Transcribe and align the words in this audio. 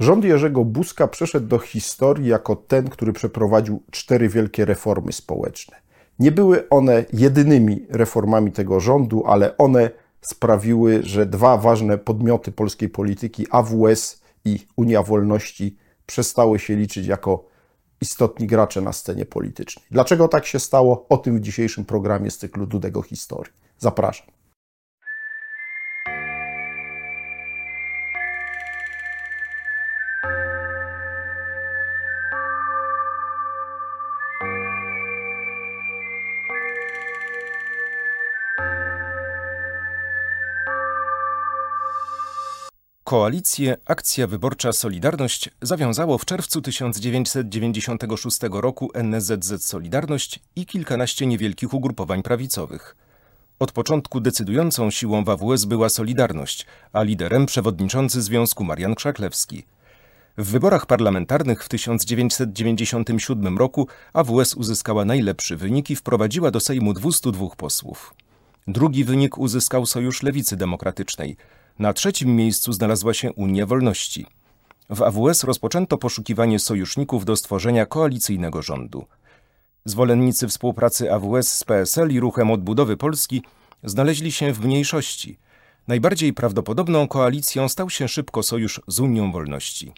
Rząd 0.00 0.24
Jerzego 0.24 0.64
Buzka 0.64 1.08
przeszedł 1.08 1.46
do 1.46 1.58
historii 1.58 2.28
jako 2.28 2.56
ten, 2.56 2.88
który 2.88 3.12
przeprowadził 3.12 3.82
cztery 3.90 4.28
wielkie 4.28 4.64
reformy 4.64 5.12
społeczne. 5.12 5.76
Nie 6.18 6.32
były 6.32 6.68
one 6.68 7.04
jedynymi 7.12 7.86
reformami 7.90 8.52
tego 8.52 8.80
rządu, 8.80 9.22
ale 9.26 9.56
one 9.56 9.90
sprawiły, 10.20 11.02
że 11.02 11.26
dwa 11.26 11.56
ważne 11.56 11.98
podmioty 11.98 12.52
polskiej 12.52 12.88
polityki, 12.88 13.46
AWS 13.50 14.22
i 14.44 14.66
Unia 14.76 15.02
Wolności, 15.02 15.76
przestały 16.06 16.58
się 16.58 16.76
liczyć 16.76 17.06
jako 17.06 17.44
istotni 18.00 18.46
gracze 18.46 18.80
na 18.80 18.92
scenie 18.92 19.24
politycznej. 19.24 19.86
Dlaczego 19.90 20.28
tak 20.28 20.46
się 20.46 20.58
stało? 20.58 21.06
O 21.08 21.16
tym 21.16 21.36
w 21.38 21.40
dzisiejszym 21.40 21.84
programie 21.84 22.30
z 22.30 22.38
cyklu 22.38 22.66
Dudego 22.66 23.02
Historii. 23.02 23.52
Zapraszam. 23.78 24.35
Koalicję 43.06 43.76
Akcja 43.84 44.26
Wyborcza 44.26 44.72
Solidarność 44.72 45.50
zawiązało 45.62 46.18
w 46.18 46.24
czerwcu 46.24 46.62
1996 46.62 48.38
roku 48.50 48.90
NSZZ 48.94 49.66
Solidarność 49.66 50.40
i 50.56 50.66
kilkanaście 50.66 51.26
niewielkich 51.26 51.74
ugrupowań 51.74 52.22
prawicowych. 52.22 52.96
Od 53.58 53.72
początku 53.72 54.20
decydującą 54.20 54.90
siłą 54.90 55.24
w 55.24 55.28
AWS 55.30 55.64
była 55.64 55.88
Solidarność, 55.88 56.66
a 56.92 57.02
liderem 57.02 57.46
przewodniczący 57.46 58.22
związku 58.22 58.64
Marian 58.64 58.94
Krzaklewski. 58.94 59.64
W 60.38 60.50
wyborach 60.50 60.86
parlamentarnych 60.86 61.64
w 61.64 61.68
1997 61.68 63.58
roku 63.58 63.88
AWS 64.12 64.54
uzyskała 64.54 65.04
najlepszy 65.04 65.56
wynik 65.56 65.90
i 65.90 65.96
wprowadziła 65.96 66.50
do 66.50 66.60
Sejmu 66.60 66.94
202 66.94 67.48
posłów. 67.56 68.14
Drugi 68.66 69.04
wynik 69.04 69.38
uzyskał 69.38 69.86
Sojusz 69.86 70.22
Lewicy 70.22 70.56
Demokratycznej– 70.56 71.36
na 71.78 71.92
trzecim 71.92 72.36
miejscu 72.36 72.72
znalazła 72.72 73.14
się 73.14 73.32
Unia 73.32 73.66
Wolności. 73.66 74.26
W 74.90 75.02
AWS 75.02 75.44
rozpoczęto 75.44 75.98
poszukiwanie 75.98 76.58
sojuszników 76.58 77.24
do 77.24 77.36
stworzenia 77.36 77.86
koalicyjnego 77.86 78.62
rządu. 78.62 79.06
Zwolennicy 79.84 80.48
współpracy 80.48 81.12
AWS 81.12 81.52
z 81.52 81.64
PSL 81.64 82.10
i 82.10 82.20
Ruchem 82.20 82.50
Odbudowy 82.50 82.96
Polski 82.96 83.42
znaleźli 83.84 84.32
się 84.32 84.52
w 84.52 84.64
mniejszości. 84.64 85.38
Najbardziej 85.88 86.32
prawdopodobną 86.32 87.08
koalicją 87.08 87.68
stał 87.68 87.90
się 87.90 88.08
szybko 88.08 88.42
sojusz 88.42 88.80
z 88.86 89.00
Unią 89.00 89.32
Wolności. 89.32 89.92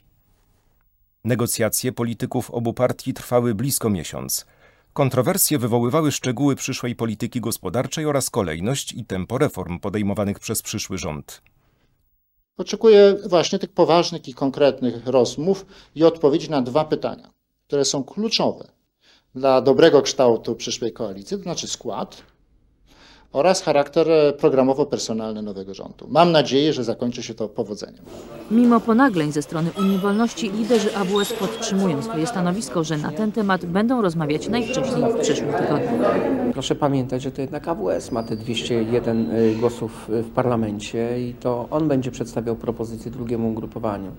Negocjacje 1.25 1.93
polityków 1.93 2.51
obu 2.51 2.75
partii 2.75 3.15
trwały 3.15 3.55
blisko 3.55 3.91
miesiąc. 3.91 4.47
Kontrowersje 4.93 5.59
wywoływały 5.59 6.12
szczegóły 6.12 6.56
przyszłej 6.56 6.97
polityki 6.97 7.41
gospodarczej 7.41 8.06
oraz 8.06 8.31
kolejność 8.31 8.93
i 8.93 9.05
tempo 9.05 9.39
reform 9.39 9.81
podejmowanych 9.81 10.39
przez 10.39 10.62
przyszły 10.62 10.99
rząd. 10.99 11.43
Oczekuję 12.59 13.17
właśnie 13.27 13.59
tych 13.59 13.73
poważnych 13.73 14.28
i 14.28 14.34
konkretnych 14.34 15.06
rozmów 15.06 15.67
i 15.95 16.05
odpowiedzi 16.05 16.51
na 16.51 16.62
dwa 16.62 16.84
pytania, 16.84 17.31
które 17.67 17.84
są 17.84 18.05
kluczowe 18.05 18.69
dla 19.34 19.61
dobrego 19.61 20.03
kształtu 20.03 20.55
przyszłej 20.55 20.92
koalicji, 20.92 21.37
to 21.37 21.42
znaczy 21.42 21.67
skład 21.67 22.23
oraz 23.33 23.62
charakter 23.62 24.07
programowo-personalny 24.39 25.43
nowego 25.43 25.75
rządu. 25.75 26.07
Mam 26.09 26.33
nadzieję, 26.33 26.73
że 26.73 26.84
zakończy 26.84 27.23
się 27.23 27.34
to 27.34 27.48
powodzeniem. 27.48 28.03
Mimo 28.51 28.81
ponagleń 28.81 29.33
ze 29.33 29.43
strony 29.43 29.71
Unii 29.79 29.98
Wolności, 29.98 30.51
liderzy 30.51 30.97
AWS 30.97 31.33
podtrzymują 31.33 32.03
swoje 32.03 32.27
stanowisko, 32.27 32.84
że 32.84 32.97
na 32.97 33.12
ten 33.12 33.33
temat 33.33 33.65
będą 33.65 34.03
rozmawiać 34.03 34.49
najwcześniej 34.49 35.12
w 35.12 35.21
przyszłym 35.21 35.53
tygodniu. 35.53 35.89
Proszę 36.53 36.75
pamiętać, 36.75 37.23
że 37.23 37.31
to 37.31 37.41
jednak 37.41 37.69
AWS 37.69 38.12
ma 38.12 38.22
te 38.22 38.37
201 38.37 39.31
y, 39.31 39.55
głosów 39.55 40.09
w 40.09 40.31
parlamencie 40.31 41.28
i 41.28 41.34
to 41.34 41.69
on 41.71 41.88
będzie 41.88 42.11
przedstawiał 42.11 42.56
propozycje 42.56 43.11
drugiemu 43.11 43.50
ugrupowaniu. 43.50 44.11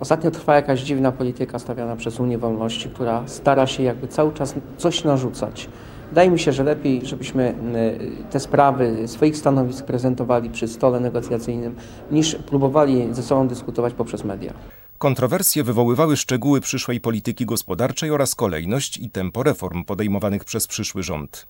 Ostatnio 0.00 0.30
trwa 0.30 0.54
jakaś 0.54 0.80
dziwna 0.80 1.12
polityka 1.12 1.58
stawiana 1.58 1.96
przez 1.96 2.20
Unię 2.20 2.38
Wolności, 2.38 2.88
która 2.88 3.22
stara 3.26 3.66
się 3.66 3.82
jakby 3.82 4.08
cały 4.08 4.32
czas 4.32 4.54
coś 4.76 5.04
narzucać. 5.04 5.68
Wydaje 6.10 6.30
mi 6.30 6.38
się, 6.38 6.52
że 6.52 6.64
lepiej, 6.64 7.06
żebyśmy 7.06 7.54
y, 7.76 8.30
te 8.30 8.40
sprawy 8.40 9.08
swoich 9.08 9.36
stanowisk 9.36 9.84
prezentowali 9.84 10.50
przy 10.50 10.68
stole 10.68 11.00
negocjacyjnym, 11.00 11.76
niż 12.10 12.34
próbowali 12.34 13.14
ze 13.14 13.22
sobą 13.22 13.48
dyskutować 13.48 13.94
poprzez 13.94 14.24
media. 14.24 14.52
Kontrowersje 14.98 15.64
wywoływały 15.64 16.16
szczegóły 16.16 16.60
przyszłej 16.60 17.00
polityki 17.00 17.46
gospodarczej 17.46 18.10
oraz 18.10 18.34
kolejność 18.34 18.98
i 18.98 19.10
tempo 19.10 19.42
reform 19.42 19.84
podejmowanych 19.84 20.44
przez 20.44 20.66
przyszły 20.66 21.02
rząd. 21.02 21.46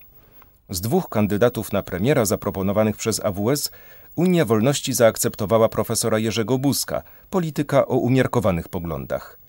Z 0.70 0.80
dwóch 0.80 1.08
kandydatów 1.08 1.72
na 1.72 1.82
premiera 1.82 2.24
zaproponowanych 2.24 2.96
przez 2.96 3.24
AWS 3.24 3.70
Unia 4.16 4.44
Wolności 4.44 4.92
zaakceptowała 4.92 5.68
profesora 5.68 6.18
Jerzego 6.18 6.58
Buzka, 6.58 7.02
polityka 7.30 7.86
o 7.86 7.96
umiarkowanych 7.96 8.68
poglądach. 8.68 9.39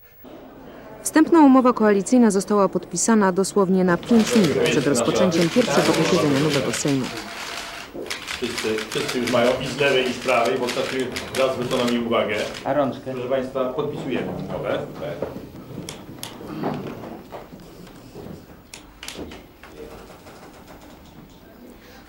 Wstępna 1.02 1.40
umowa 1.40 1.72
koalicyjna 1.72 2.30
została 2.30 2.68
podpisana 2.68 3.32
dosłownie 3.32 3.84
na 3.84 3.96
5 3.96 4.36
minut 4.36 4.58
przed 4.64 4.86
rozpoczęciem 4.86 5.48
pierwszego 5.48 5.92
posiedzenia 5.92 6.40
nowego 6.40 6.72
Sejmu. 6.72 7.06
Wszyscy, 8.26 8.76
wszyscy 8.90 9.18
już 9.18 9.32
mają 9.32 9.50
i 9.62 9.66
z 9.66 9.80
lewej, 9.80 10.10
i 10.10 10.12
z 10.12 10.18
prawej, 10.18 10.58
bo 10.58 10.64
ostatnio 10.64 10.98
raz 11.38 11.54
zwrócono 11.54 11.84
mi 11.92 11.98
uwagę. 11.98 12.36
A 12.64 12.72
rączkę? 12.72 13.12
Proszę 13.12 13.28
Państwa, 13.28 13.64
podpisujemy 13.64 14.30
umowę. 14.30 14.78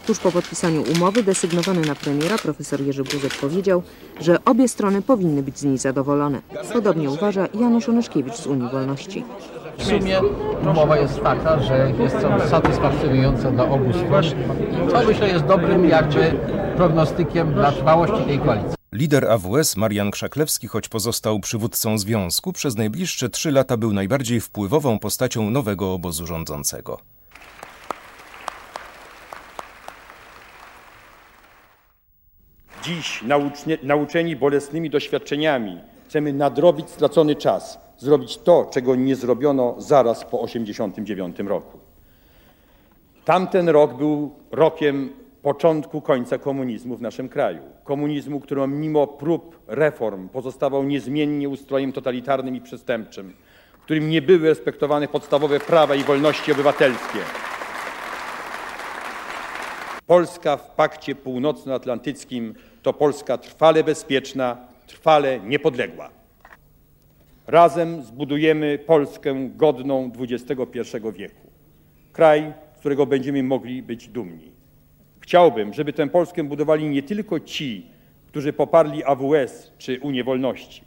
Tuż 0.08 0.20
po 0.20 0.32
podpisaniu 0.32 0.84
umowy 0.96 1.24
desygnowany 1.24 1.82
na 1.82 1.96
premiera 1.96 2.38
profesor 2.38 2.82
Jerzy 2.82 3.04
Buzek 3.04 3.34
powiedział, 3.42 3.84
że 4.20 4.46
obie 4.46 4.68
strony 4.68 5.02
powinny 5.02 5.44
być 5.44 5.60
z 5.60 5.64
niej 5.64 5.78
zadowolone. 5.78 6.42
Podobnie 6.74 7.10
uważa 7.10 7.48
Janusz 7.54 7.90
Onyszkiewicz 7.90 8.36
z 8.36 8.48
Unii 8.48 8.70
Wolności. 8.72 9.26
W 9.78 9.84
sumie 9.84 10.22
umowa 10.72 10.98
jest 10.98 11.22
taka, 11.22 11.60
że 11.60 11.94
jest 12.00 12.16
to 12.22 12.48
satysfakcjonująca 12.50 13.52
dla 13.52 13.70
obu 13.70 13.94
stron 13.94 14.24
i 14.26 14.92
to 14.92 15.04
myślę 15.08 15.30
jest 15.30 15.46
dobrym 15.46 15.90
jakby 15.90 16.40
prognostykiem 16.78 17.54
dla 17.54 17.72
trwałości 17.72 18.26
tej 18.28 18.40
koalicji. 18.40 18.76
Lider 18.94 19.32
AWS 19.32 19.78
Marian 19.78 20.12
Krzaklewski, 20.12 20.68
choć 20.68 20.90
pozostał 20.90 21.40
przywódcą 21.40 21.98
związku, 21.98 22.54
przez 22.54 22.76
najbliższe 22.76 23.30
trzy 23.30 23.52
lata 23.52 23.78
był 23.78 23.94
najbardziej 23.94 24.42
wpływową 24.42 25.00
postacią 25.00 25.50
nowego 25.50 25.94
obozu 25.94 26.28
rządzącego. 26.28 27.13
Dziś, 32.84 33.24
nauczeni 33.84 34.36
bolesnymi 34.36 34.90
doświadczeniami, 34.90 35.78
chcemy 36.08 36.34
nadrobić 36.34 36.90
stracony 36.90 37.36
czas, 37.36 37.80
zrobić 37.98 38.38
to, 38.38 38.70
czego 38.74 38.96
nie 38.96 39.16
zrobiono 39.16 39.76
zaraz 39.78 40.20
po 40.20 40.48
1989 40.48 41.50
roku. 41.50 41.80
Tamten 43.26 43.70
rok 43.70 43.94
był 43.94 44.32
rokiem 44.52 45.10
początku 45.42 46.02
końca 46.02 46.38
komunizmu 46.38 46.96
w 46.98 47.02
naszym 47.02 47.30
kraju. 47.30 47.62
Komunizmu, 47.84 48.40
który 48.40 48.68
mimo 48.68 49.08
prób 49.08 49.60
reform 49.68 50.30
pozostawał 50.30 50.84
niezmiennie 50.84 51.50
ustrojem 51.50 51.92
totalitarnym 51.92 52.56
i 52.56 52.62
przestępczym, 52.62 53.34
w 53.80 53.84
którym 53.84 54.10
nie 54.10 54.22
były 54.22 54.50
respektowane 54.50 55.08
podstawowe 55.08 55.60
prawa 55.60 55.96
i 55.96 56.04
wolności 56.04 56.52
obywatelskie. 56.52 57.20
Polska 60.08 60.58
w 60.58 60.70
Pakcie 60.76 61.16
Północnoatlantyckim 61.16 62.54
to 62.82 62.94
Polska 62.94 63.38
trwale 63.38 63.84
bezpieczna, 63.84 64.58
trwale 64.88 65.40
niepodległa. 65.40 66.10
Razem 67.48 68.02
zbudujemy 68.02 68.80
Polskę 68.80 69.50
godną 69.56 70.12
XXI 70.20 70.98
wieku. 71.14 71.48
Kraj, 72.14 72.54
z 72.76 72.80
którego 72.80 73.06
będziemy 73.06 73.44
mogli 73.44 73.84
być 73.84 74.08
dumni. 74.08 74.52
Chciałbym, 75.20 75.74
żeby 75.74 75.94
tę 75.94 76.10
Polskę 76.10 76.44
budowali 76.44 76.90
nie 76.90 77.04
tylko 77.04 77.40
ci, 77.40 77.88
którzy 78.28 78.54
poparli 78.54 79.04
AWS 79.04 79.72
czy 79.78 80.00
Unię 80.00 80.24
Wolności, 80.24 80.84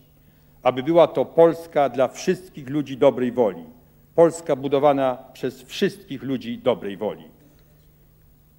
aby 0.62 0.82
była 0.82 1.06
to 1.06 1.24
Polska 1.24 1.88
dla 1.88 2.08
wszystkich 2.08 2.68
ludzi 2.68 2.96
dobrej 2.96 3.32
woli. 3.32 3.64
Polska 4.14 4.56
budowana 4.56 5.18
przez 5.32 5.62
wszystkich 5.62 6.22
ludzi 6.22 6.58
dobrej 6.58 6.96
woli 6.96 7.35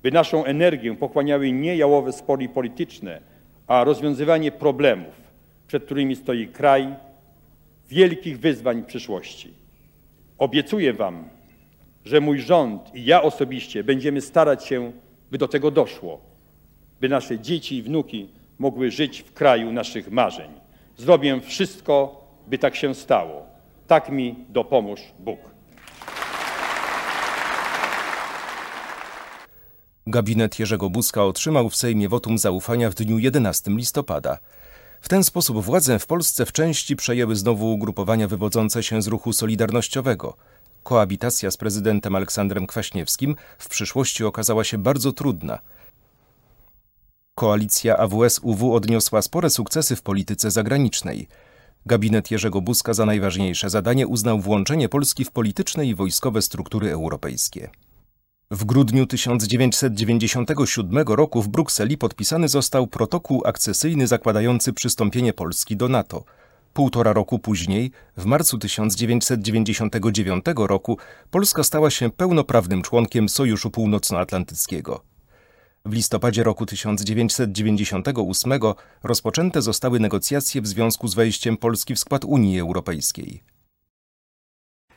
by 0.03 0.11
naszą 0.11 0.45
energię 0.45 0.95
pochłaniały 0.95 1.51
nie 1.51 1.75
jałowe 1.75 2.13
spory 2.13 2.49
polityczne, 2.49 3.21
a 3.67 3.83
rozwiązywanie 3.83 4.51
problemów, 4.51 5.13
przed 5.67 5.85
którymi 5.85 6.15
stoi 6.15 6.47
kraj, 6.47 6.95
wielkich 7.89 8.39
wyzwań 8.39 8.83
przyszłości. 8.83 9.53
Obiecuję 10.37 10.93
Wam, 10.93 11.23
że 12.05 12.21
mój 12.21 12.39
rząd 12.39 12.95
i 12.95 13.05
ja 13.05 13.21
osobiście 13.21 13.83
będziemy 13.83 14.21
starać 14.21 14.65
się, 14.65 14.91
by 15.31 15.37
do 15.37 15.47
tego 15.47 15.71
doszło, 15.71 16.21
by 17.01 17.09
nasze 17.09 17.39
dzieci 17.39 17.77
i 17.77 17.81
wnuki 17.81 18.29
mogły 18.59 18.91
żyć 18.91 19.21
w 19.21 19.33
kraju 19.33 19.71
naszych 19.71 20.11
marzeń. 20.11 20.49
Zrobię 20.97 21.41
wszystko, 21.41 22.27
by 22.47 22.57
tak 22.57 22.75
się 22.75 22.95
stało. 22.95 23.45
Tak 23.87 24.09
mi 24.09 24.35
dopomóż 24.49 25.01
Bóg. 25.19 25.56
Gabinet 30.09 30.59
Jerzego 30.59 30.89
Buzka 30.89 31.23
otrzymał 31.23 31.69
w 31.69 31.75
Sejmie 31.75 32.09
wotum 32.09 32.37
zaufania 32.37 32.89
w 32.89 32.95
dniu 32.95 33.19
11 33.19 33.71
listopada. 33.71 34.37
W 35.01 35.09
ten 35.09 35.23
sposób 35.23 35.63
władzę 35.63 35.99
w 35.99 36.05
Polsce 36.05 36.45
w 36.45 36.51
części 36.51 36.95
przejęły 36.95 37.35
znowu 37.35 37.73
ugrupowania 37.73 38.27
wywodzące 38.27 38.83
się 38.83 39.01
z 39.01 39.07
ruchu 39.07 39.33
solidarnościowego. 39.33 40.37
Koabitacja 40.83 41.51
z 41.51 41.57
prezydentem 41.57 42.15
Aleksandrem 42.15 42.67
Kwaśniewskim 42.67 43.35
w 43.57 43.69
przyszłości 43.69 44.23
okazała 44.23 44.63
się 44.63 44.77
bardzo 44.77 45.11
trudna. 45.11 45.59
Koalicja 47.35 47.97
AWS-UW 47.97 48.75
odniosła 48.75 49.21
spore 49.21 49.49
sukcesy 49.49 49.95
w 49.95 50.01
polityce 50.01 50.51
zagranicznej. 50.51 51.27
Gabinet 51.85 52.31
Jerzego 52.31 52.61
Buzka 52.61 52.93
za 52.93 53.05
najważniejsze 53.05 53.69
zadanie 53.69 54.07
uznał 54.07 54.39
włączenie 54.39 54.89
Polski 54.89 55.25
w 55.25 55.31
polityczne 55.31 55.85
i 55.85 55.95
wojskowe 55.95 56.41
struktury 56.41 56.91
europejskie. 56.91 57.69
W 58.51 58.65
grudniu 58.65 59.07
1997 59.07 61.07
roku 61.07 61.41
w 61.41 61.47
Brukseli 61.47 61.97
podpisany 61.97 62.47
został 62.47 62.87
protokół 62.87 63.41
akcesyjny 63.45 64.07
zakładający 64.07 64.73
przystąpienie 64.73 65.33
Polski 65.33 65.77
do 65.77 65.87
NATO. 65.87 66.23
Półtora 66.73 67.13
roku 67.13 67.39
później, 67.39 67.91
w 68.17 68.25
marcu 68.25 68.57
1999 68.57 70.45
roku, 70.57 70.97
Polska 71.31 71.63
stała 71.63 71.89
się 71.89 72.09
pełnoprawnym 72.09 72.81
członkiem 72.81 73.29
Sojuszu 73.29 73.71
Północnoatlantyckiego. 73.71 75.03
W 75.85 75.93
listopadzie 75.93 76.43
roku 76.43 76.65
1998 76.65 78.51
rozpoczęte 79.03 79.61
zostały 79.61 79.99
negocjacje 79.99 80.61
w 80.61 80.67
związku 80.67 81.07
z 81.07 81.15
wejściem 81.15 81.57
Polski 81.57 81.95
w 81.95 81.99
skład 81.99 82.25
Unii 82.25 82.59
Europejskiej. 82.59 83.43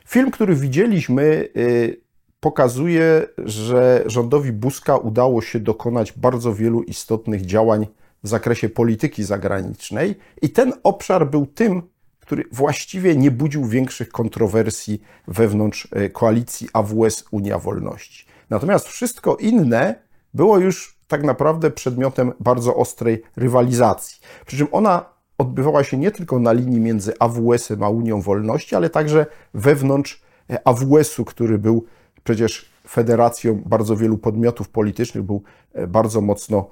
Film, 0.06 0.30
który 0.30 0.56
widzieliśmy, 0.56 1.48
y, 1.56 2.09
pokazuje, 2.40 3.26
że 3.38 4.02
rządowi 4.06 4.52
Buzka 4.52 4.96
udało 4.96 5.42
się 5.42 5.60
dokonać 5.60 6.12
bardzo 6.12 6.54
wielu 6.54 6.82
istotnych 6.82 7.46
działań 7.46 7.86
w 8.22 8.28
zakresie 8.28 8.68
polityki 8.68 9.24
zagranicznej, 9.24 10.14
i 10.42 10.50
ten 10.50 10.72
obszar 10.82 11.30
był 11.30 11.46
tym, 11.46 11.82
który 12.20 12.44
właściwie 12.52 13.16
nie 13.16 13.30
budził 13.30 13.64
większych 13.64 14.08
kontrowersji 14.08 15.02
wewnątrz 15.28 15.88
y, 15.96 16.10
koalicji 16.10 16.68
AWS 16.72 17.24
Unia 17.30 17.58
Wolności. 17.58 18.26
Natomiast 18.50 18.88
wszystko 18.88 19.36
inne 19.36 19.94
było 20.34 20.58
już 20.58 20.98
tak 21.08 21.22
naprawdę 21.22 21.70
przedmiotem 21.70 22.32
bardzo 22.40 22.76
ostrej 22.76 23.22
rywalizacji. 23.36 24.20
Przy 24.46 24.56
czym 24.56 24.66
ona 24.72 25.04
odbywała 25.38 25.84
się 25.84 25.96
nie 25.96 26.10
tylko 26.10 26.38
na 26.38 26.52
linii 26.52 26.80
między 26.80 27.12
AWS-em 27.18 27.82
a 27.82 27.88
Unią 27.88 28.20
Wolności, 28.20 28.76
ale 28.76 28.90
także 28.90 29.26
wewnątrz 29.54 30.22
e, 30.50 30.68
AWS-u, 30.68 31.24
który 31.24 31.58
był 31.58 31.84
przecież 32.24 32.70
federacją 32.88 33.62
bardzo 33.66 33.96
wielu 33.96 34.18
podmiotów 34.18 34.68
politycznych, 34.68 35.24
był 35.24 35.42
e, 35.72 35.86
bardzo 35.86 36.20
mocno 36.20 36.68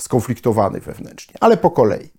skonfliktowany 0.00 0.80
wewnętrznie. 0.80 1.34
Ale 1.40 1.56
po 1.56 1.70
kolei. 1.70 2.10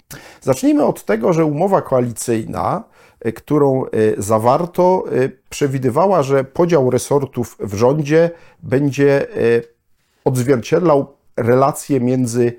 Zacznijmy 0.41 0.85
od 0.85 1.05
tego, 1.05 1.33
że 1.33 1.45
umowa 1.45 1.81
koalicyjna, 1.81 2.83
e, 3.19 3.31
którą 3.31 3.85
zawarto, 4.17 5.03
przewidywała, 5.49 6.23
że 6.23 6.43
podział 6.43 6.89
resortów 6.89 7.57
w 7.59 7.73
rządzie 7.73 8.31
będzie 8.63 9.27
odzwierciedlał 10.25 11.19
relacje 11.37 11.99
między, 11.99 12.53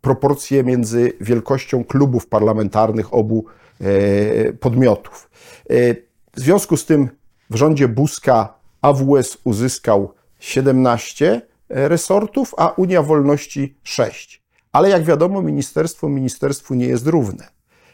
proporcje 0.00 0.64
między 0.64 1.12
wielkością 1.20 1.84
klubów 1.84 2.26
parlamentarnych 2.26 3.14
obu 3.14 3.44
e, 3.80 4.52
podmiotów. 4.52 5.30
E, 5.70 5.94
w 6.32 6.40
związku 6.40 6.76
z 6.76 6.86
tym 6.86 7.08
w 7.50 7.56
rządzie 7.56 7.88
Buzka 7.88 8.54
AWS 8.82 9.38
uzyskał 9.44 10.14
17 10.38 11.42
resortów, 11.68 12.54
a 12.56 12.68
Unia 12.68 13.02
Wolności 13.02 13.76
6. 13.82 14.42
Ale 14.72 14.88
jak 14.88 15.04
wiadomo, 15.04 15.42
ministerstwo 15.42 16.08
ministerstwu 16.08 16.74
nie 16.74 16.86
jest 16.86 17.06
równe. 17.06 17.48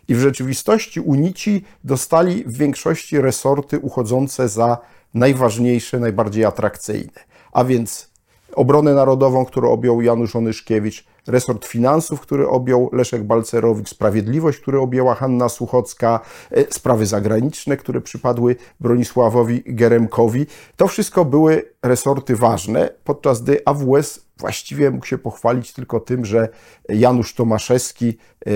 I 0.08 0.14
w 0.14 0.20
rzeczywistości 0.20 1.00
unici 1.00 1.64
dostali 1.84 2.44
w 2.44 2.56
większości 2.56 3.20
resorty 3.20 3.78
uchodzące 3.78 4.48
za 4.48 4.78
najważniejsze, 5.14 6.00
najbardziej 6.00 6.44
atrakcyjne. 6.44 7.20
A 7.52 7.64
więc 7.64 8.10
obronę 8.54 8.94
narodową, 8.94 9.44
którą 9.44 9.70
objął 9.70 10.02
Janusz 10.02 10.36
Onyszkiewicz, 10.36 11.04
resort 11.28 11.64
finansów, 11.64 12.20
który 12.20 12.48
objął 12.48 12.90
Leszek 12.92 13.24
Balcerowicz, 13.24 13.88
sprawiedliwość, 13.88 14.58
który 14.58 14.78
objęła 14.78 15.14
Hanna 15.14 15.48
Suchocka, 15.48 16.20
e, 16.50 16.72
sprawy 16.72 17.06
zagraniczne, 17.06 17.76
które 17.76 18.00
przypadły 18.00 18.56
Bronisławowi 18.80 19.62
Geremkowi. 19.66 20.46
To 20.76 20.88
wszystko 20.88 21.24
były 21.24 21.62
resorty 21.82 22.36
ważne, 22.36 22.90
podczas 23.04 23.42
gdy 23.42 23.60
AWS 23.64 24.20
właściwie 24.38 24.90
mógł 24.90 25.06
się 25.06 25.18
pochwalić 25.18 25.72
tylko 25.72 26.00
tym, 26.00 26.24
że 26.24 26.48
Janusz 26.88 27.34
Tomaszewski 27.34 28.18
e, 28.46 28.50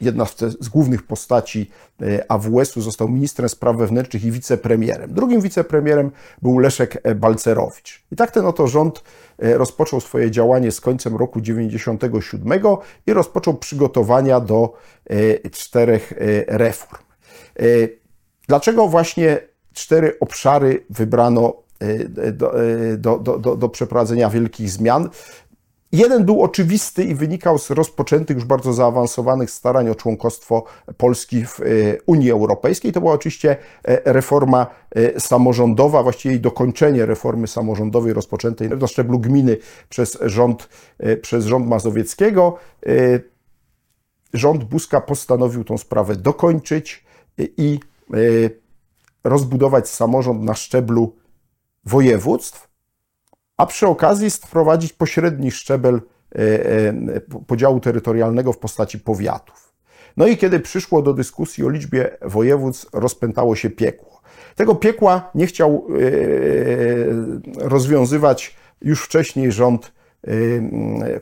jedna 0.00 0.26
z 0.60 0.68
głównych 0.68 1.02
postaci 1.02 1.70
e, 2.02 2.32
AWS-u, 2.32 2.80
został 2.80 3.08
ministrem 3.08 3.48
spraw 3.48 3.76
wewnętrznych 3.76 4.24
i 4.24 4.32
wicepremierem. 4.32 5.14
Drugim 5.14 5.40
wicepremierem 5.40 6.10
był 6.42 6.58
Leszek 6.58 7.02
Balcerowicz. 7.16 8.02
I 8.12 8.16
tak 8.16 8.30
ten 8.30 8.46
oto 8.46 8.66
rząd 8.66 9.02
rozpoczął 9.40 10.00
swoje 10.00 10.30
działanie 10.30 10.72
z 10.72 10.80
końcem 10.80 11.16
roku 11.16 11.40
97 11.40 12.60
i 13.06 13.12
rozpoczął 13.12 13.54
przygotowania 13.54 14.40
do 14.40 14.72
czterech 15.52 16.12
reform. 16.46 17.02
Dlaczego 18.48 18.88
właśnie 18.88 19.38
cztery 19.72 20.16
obszary 20.20 20.84
wybrano 20.90 21.62
do, 22.32 23.18
do, 23.18 23.38
do, 23.38 23.56
do 23.56 23.68
przeprowadzenia 23.68 24.30
wielkich 24.30 24.70
zmian? 24.70 25.08
Jeden 25.92 26.24
był 26.24 26.42
oczywisty 26.42 27.04
i 27.04 27.14
wynikał 27.14 27.58
z 27.58 27.70
rozpoczętych 27.70 28.36
już 28.36 28.44
bardzo 28.44 28.72
zaawansowanych 28.72 29.50
starań 29.50 29.88
o 29.88 29.94
członkostwo 29.94 30.64
Polski 30.96 31.44
w 31.44 31.60
e, 31.60 31.64
Unii 32.06 32.30
Europejskiej. 32.30 32.92
To 32.92 33.00
była 33.00 33.12
oczywiście 33.12 33.56
e, 33.84 34.12
reforma 34.12 34.66
e, 34.90 35.20
samorządowa, 35.20 36.02
właściwie 36.02 36.32
jej 36.32 36.40
dokończenie 36.40 37.06
reformy 37.06 37.46
samorządowej 37.46 38.12
rozpoczętej 38.12 38.68
na 38.68 38.86
szczeblu 38.86 39.18
gminy 39.18 39.56
przez 39.88 40.18
rząd, 40.20 40.68
przez 41.22 41.44
rząd 41.44 41.66
Mazowieckiego. 41.66 42.58
Rząd 44.32 44.64
Buzka 44.64 45.00
postanowił 45.00 45.64
tą 45.64 45.78
sprawę 45.78 46.16
dokończyć 46.16 47.04
i 47.38 47.80
rozbudować 49.24 49.88
samorząd 49.88 50.42
na 50.42 50.54
szczeblu 50.54 51.16
województw 51.84 52.69
a 53.60 53.66
przy 53.66 53.86
okazji 53.86 54.30
wprowadzić 54.30 54.92
pośredni 54.92 55.50
szczebel 55.50 55.94
e, 55.94 56.38
e, 56.38 57.20
podziału 57.46 57.80
terytorialnego 57.80 58.52
w 58.52 58.58
postaci 58.58 58.98
powiatów. 58.98 59.72
No 60.16 60.26
i 60.26 60.36
kiedy 60.36 60.60
przyszło 60.60 61.02
do 61.02 61.12
dyskusji 61.12 61.64
o 61.64 61.68
liczbie 61.68 62.16
województw, 62.22 62.86
rozpętało 62.92 63.56
się 63.56 63.70
piekło. 63.70 64.20
Tego 64.56 64.74
piekła 64.74 65.30
nie 65.34 65.46
chciał 65.46 65.86
e, 65.88 67.68
rozwiązywać 67.68 68.56
już 68.82 69.04
wcześniej 69.04 69.52
rząd 69.52 69.92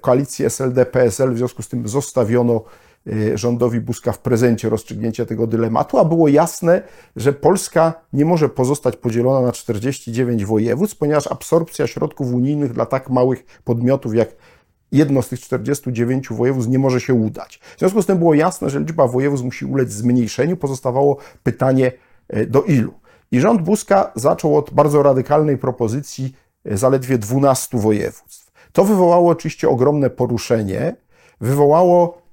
koalicji 0.01 0.45
SLD-PSL, 0.45 1.35
w 1.35 1.37
związku 1.37 1.63
z 1.63 1.69
tym 1.69 1.89
zostawiono 1.89 2.65
rządowi 3.35 3.81
Buzka 3.81 4.13
w 4.13 4.19
prezencie 4.19 4.69
rozstrzygnięcie 4.69 5.27
tego 5.27 5.47
dylematu, 5.47 5.99
a 5.99 6.05
było 6.05 6.29
jasne, 6.29 6.83
że 7.17 7.33
Polska 7.33 7.95
nie 8.13 8.25
może 8.25 8.49
pozostać 8.49 8.97
podzielona 8.97 9.47
na 9.47 9.53
49 9.53 10.45
województw, 10.45 10.99
ponieważ 10.99 11.27
absorpcja 11.27 11.87
środków 11.87 12.33
unijnych 12.33 12.73
dla 12.73 12.87
tak 12.87 13.11
małych 13.11 13.45
podmiotów 13.65 14.15
jak 14.15 14.29
jedno 14.93 15.23
z 15.23 15.29
tych 15.29 15.41
49 15.41 16.29
województw 16.29 16.71
nie 16.71 16.79
może 16.79 17.01
się 17.01 17.15
udać. 17.15 17.61
W 17.77 17.79
związku 17.79 18.03
z 18.03 18.07
tym 18.07 18.19
było 18.19 18.35
jasne, 18.35 18.71
że 18.71 18.81
liczba 18.81 19.09
województw 19.09 19.45
musi 19.45 19.65
ulec 19.65 19.91
zmniejszeniu. 19.91 20.57
Pozostawało 20.57 21.17
pytanie 21.43 21.93
y, 22.37 22.47
do 22.47 22.63
ilu. 22.63 22.95
I 23.33 23.41
rząd 23.41 23.63
Buzka 23.63 24.13
zaczął 24.15 24.57
od 24.57 24.71
bardzo 24.71 25.03
radykalnej 25.03 25.59
propozycji 25.59 26.35
y, 26.67 26.77
zaledwie 26.77 27.19
12 27.19 27.79
województw. 27.79 28.53
To 28.73 28.85
wywołało 28.85 29.31
oczywiście 29.31 29.69
ogromne 29.69 30.11
poruszenie, 30.11 30.97
wywołało 31.41 32.19
Y, 32.19 32.23
y, 32.23 32.28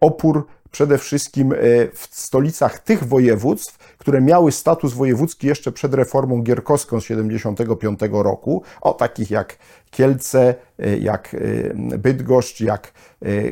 opór 0.00 0.46
przede 0.70 0.98
wszystkim 0.98 1.52
y, 1.52 1.90
w 1.94 2.08
stolicach 2.10 2.78
tych 2.78 3.04
województw, 3.04 3.78
które 3.98 4.20
miały 4.20 4.52
status 4.52 4.92
wojewódzki 4.92 5.46
jeszcze 5.46 5.72
przed 5.72 5.94
reformą 5.94 6.42
gierkowską 6.42 7.00
z 7.00 7.02
1975 7.02 8.00
roku, 8.12 8.62
o 8.80 8.92
takich 8.92 9.30
jak 9.30 9.56
Kielce, 9.90 10.54
jak 11.00 11.36
Bydgoszcz, 11.74 12.60
jak 12.60 12.92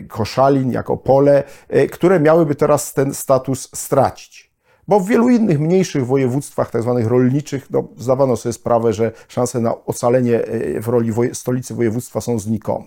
Koszalin, 0.09 0.73
jak 0.73 0.91
Opole, 0.91 1.45
które 1.91 2.21
miałyby 2.21 2.55
teraz 2.55 2.95
ten 2.95 3.15
status 3.15 3.71
stracić. 3.75 4.51
Bo 4.89 5.01
w 5.01 5.09
wielu 5.09 5.29
innych 5.29 5.61
mniejszych 5.61 6.07
województwach, 6.07 6.71
tak 6.71 6.83
zwanych 6.83 7.07
rolniczych, 7.07 7.71
no, 7.71 7.89
zdawano 7.97 8.37
sobie 8.37 8.53
sprawę, 8.53 8.93
że 8.93 9.13
szanse 9.29 9.61
na 9.61 9.85
ocalenie 9.85 10.41
w 10.81 10.89
roli 10.89 11.13
stolicy 11.33 11.75
województwa 11.75 12.21
są 12.21 12.39
znikome. 12.39 12.87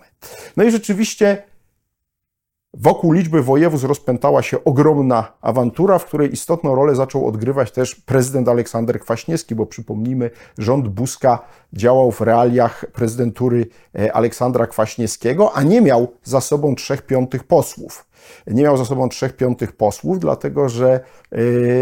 No 0.56 0.64
i 0.64 0.70
rzeczywiście 0.70 1.42
Wokół 2.74 3.12
liczby 3.12 3.42
województw 3.42 3.88
rozpętała 3.88 4.42
się 4.42 4.64
ogromna 4.64 5.32
awantura, 5.40 5.98
w 5.98 6.04
której 6.04 6.32
istotną 6.32 6.74
rolę 6.74 6.94
zaczął 6.94 7.26
odgrywać 7.26 7.70
też 7.70 7.94
prezydent 7.94 8.48
Aleksander 8.48 9.00
Kwaśniewski, 9.00 9.54
bo 9.54 9.66
przypomnijmy, 9.66 10.30
rząd 10.58 10.88
Buzka 10.88 11.38
działał 11.72 12.12
w 12.12 12.20
realiach 12.20 12.84
prezydentury 12.92 13.66
e, 13.98 14.12
Aleksandra 14.12 14.66
Kwaśniewskiego, 14.66 15.52
a 15.54 15.62
nie 15.62 15.80
miał 15.80 16.12
za 16.24 16.40
sobą 16.40 16.74
trzech 16.74 17.02
piątych 17.02 17.44
posłów. 17.44 18.06
Nie 18.46 18.62
miał 18.62 18.76
za 18.76 18.84
sobą 18.84 19.08
trzech 19.08 19.36
piątych 19.36 19.76
posłów, 19.76 20.18
dlatego 20.18 20.68
że 20.68 21.00
e, 21.32 21.38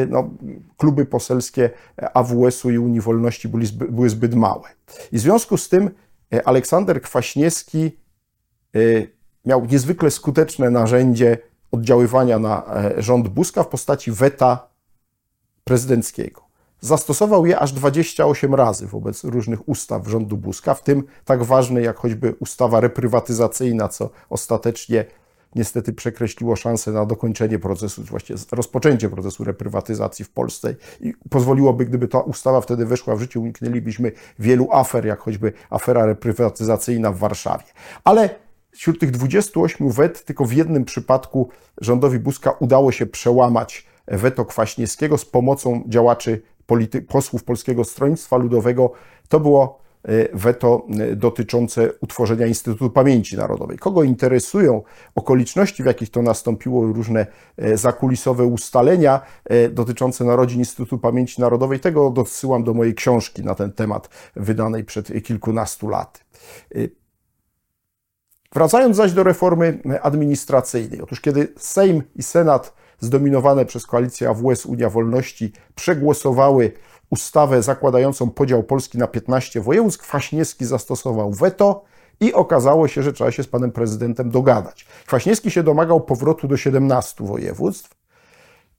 no, 0.09 0.31
kluby 0.77 1.07
poselskie 1.07 1.71
AWS-u 2.15 2.71
i 2.71 2.79
Unii 2.79 3.01
Wolności 3.01 3.49
były 3.49 3.67
zbyt, 3.67 3.91
były 3.91 4.11
zbyt 4.11 4.35
małe. 4.35 4.69
I 5.13 5.19
w 5.19 5.21
związku 5.21 5.57
z 5.57 5.69
tym 5.69 5.91
e, 6.33 6.49
Aleksander 6.49 7.03
Kwaśniewski 7.03 8.01
miał 9.45 9.65
niezwykle 9.65 10.11
skuteczne 10.11 10.71
narzędzie 10.71 11.39
oddziaływania 11.73 12.39
na 12.39 12.65
e, 12.67 13.03
rząd 13.03 13.29
Buzka 13.29 13.63
w 13.63 13.69
postaci 13.69 14.13
weta 14.13 14.69
prezydenckiego. 15.65 16.51
Zastosował 16.81 17.47
je 17.47 17.59
aż 17.59 17.73
28 17.73 18.55
razy 18.55 18.87
wobec 18.87 19.25
różnych 19.25 19.69
ustaw 19.69 20.09
rządu 20.09 20.37
Buzka, 20.37 20.75
w 20.75 20.83
tym 20.83 21.03
tak 21.25 21.43
ważnej 21.43 21.85
jak 21.85 21.97
choćby 21.97 22.35
ustawa 22.41 22.81
reprywatyzacyjna, 22.81 23.89
co 23.89 24.11
ostatecznie 24.31 25.05
niestety 25.55 25.93
przekreśliło 25.93 26.57
szansę 26.57 26.93
na 26.93 27.07
dokończenie 27.07 27.59
procesu, 27.59 28.03
właściwie 28.03 28.39
rozpoczęcie 28.53 29.09
procesu 29.09 29.45
reprywatyzacji 29.45 30.25
w 30.25 30.31
Polsce 30.31 30.75
i 31.01 31.15
pozwoliłoby, 31.31 31.87
gdyby 31.87 32.09
ta 32.09 32.21
ustawa 32.21 32.61
wtedy 32.61 32.87
weszła 32.87 33.17
w 33.17 33.21
życie, 33.21 33.41
uniknęlibyśmy 33.41 34.13
wielu 34.39 34.73
afer, 34.73 35.07
jak 35.07 35.21
choćby 35.21 35.53
afera 35.71 36.07
reprywatyzacyjna 36.07 37.13
w 37.13 37.19
Warszawie. 37.19 37.65
Ale 38.05 38.31
Wśród 38.73 39.01
tych 39.01 39.11
28 39.11 39.91
wet 39.91 40.25
tylko 40.25 40.45
w 40.45 40.53
jednym 40.53 40.85
przypadku 40.85 41.49
rządowi 41.81 42.19
Buzka 42.19 42.51
udało 42.51 42.93
się 42.93 43.07
przełamać 43.07 43.87
weto 44.07 44.45
Kwaśniewskiego 44.45 45.19
z 45.19 45.25
pomocą 45.25 45.83
działaczy 45.87 46.43
polity- 46.67 47.03
posłów 47.03 47.45
Polskiego 47.45 47.85
Stronnictwa 47.85 48.37
Ludowego. 48.37 48.93
To 49.29 49.41
było 49.41 49.81
e, 50.05 50.37
weto 50.37 50.87
e, 51.01 51.17
dotyczące 51.17 51.93
utworzenia 52.01 52.47
Instytutu 52.47 52.91
Pamięci 52.91 53.37
Narodowej. 53.37 53.79
Kogo 53.79 54.03
interesują 54.03 54.83
okoliczności, 55.15 55.83
w 55.83 55.87
jakich 55.87 56.11
to 56.11 56.23
nastąpiło, 56.23 56.87
różne 56.87 57.27
e, 57.57 57.77
zakulisowe 57.77 58.45
ustalenia 58.45 59.21
dotyczące 59.71 60.25
narodzin 60.25 60.59
Instytutu 60.59 60.99
Pamięci 60.99 61.41
Narodowej, 61.41 61.81
tego 61.81 62.07
odsyłam 62.07 62.65
do 62.65 62.75
mojej 62.75 62.95
książki 62.95 63.45
na 63.45 63.55
ten 63.55 63.73
temat, 63.73 64.09
wydanej 64.37 64.85
przed 64.85 65.25
kilkunastu 65.25 65.89
laty. 65.89 66.21
Wracając 68.55 68.97
zaś 68.97 69.13
do 69.13 69.23
reformy 69.23 69.81
administracyjnej. 70.03 71.03
Otóż 71.03 71.21
kiedy 71.21 71.53
Sejm 71.59 72.03
i 72.17 72.23
Senat 72.23 72.75
zdominowane 73.01 73.65
przez 73.65 73.87
koalicję 73.87 74.29
AWS 74.29 74.67
Unia 74.67 74.91
Wolności 74.91 75.53
przegłosowały 75.75 76.73
ustawę 77.11 77.63
zakładającą 77.63 78.31
podział 78.31 78.63
Polski 78.63 78.99
na 78.99 79.07
15 79.07 79.61
województw, 79.61 80.03
Kwaśniewski 80.03 80.65
zastosował 80.65 81.33
weto 81.33 81.85
i 82.21 82.33
okazało 82.33 82.89
się, 82.89 83.03
że 83.03 83.13
trzeba 83.13 83.31
się 83.31 83.43
z 83.43 83.47
panem 83.47 83.73
prezydentem 83.73 84.31
dogadać. 84.31 84.87
Kwaśniewski 85.07 85.51
się 85.51 85.63
domagał 85.63 86.01
powrotu 86.01 86.49
do 86.49 86.57
17 86.57 87.25
województw. 87.25 87.91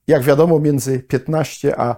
Jak 0.07 0.23
wiadomo, 0.23 0.59
między 0.59 0.99
15 0.99 1.79
a 1.79 1.95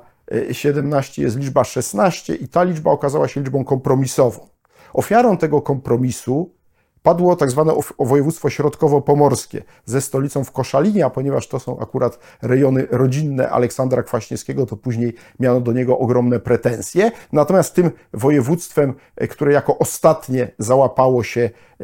17 0.51 1.21
jest 1.21 1.37
liczba 1.37 1.63
16 1.63 2.35
i 2.35 2.47
ta 2.47 2.63
liczba 2.63 2.91
okazała 2.91 3.27
się 3.27 3.41
liczbą 3.41 3.63
kompromisową. 3.63 4.47
Ofiarą 4.93 5.37
tego 5.37 5.61
kompromisu 5.61 6.55
Padło 7.03 7.35
tak 7.35 7.51
zwane 7.51 7.73
województwo 7.99 8.49
środkowo-pomorskie 8.49 9.63
ze 9.85 10.01
stolicą 10.01 10.43
w 10.43 10.51
Koszalinie, 10.51 11.05
a 11.05 11.09
ponieważ 11.09 11.47
to 11.47 11.59
są 11.59 11.79
akurat 11.79 12.19
rejony 12.41 12.87
rodzinne 12.91 13.49
Aleksandra 13.49 14.03
Kwaśniewskiego, 14.03 14.65
to 14.65 14.77
później 14.77 15.13
miano 15.39 15.61
do 15.61 15.71
niego 15.71 15.99
ogromne 15.99 16.39
pretensje. 16.39 17.11
Natomiast 17.31 17.75
tym 17.75 17.91
województwem, 18.13 18.93
e, 19.15 19.27
które 19.27 19.53
jako 19.53 19.77
ostatnie 19.77 20.51
załapało 20.57 21.23
się 21.23 21.41
e, 21.41 21.83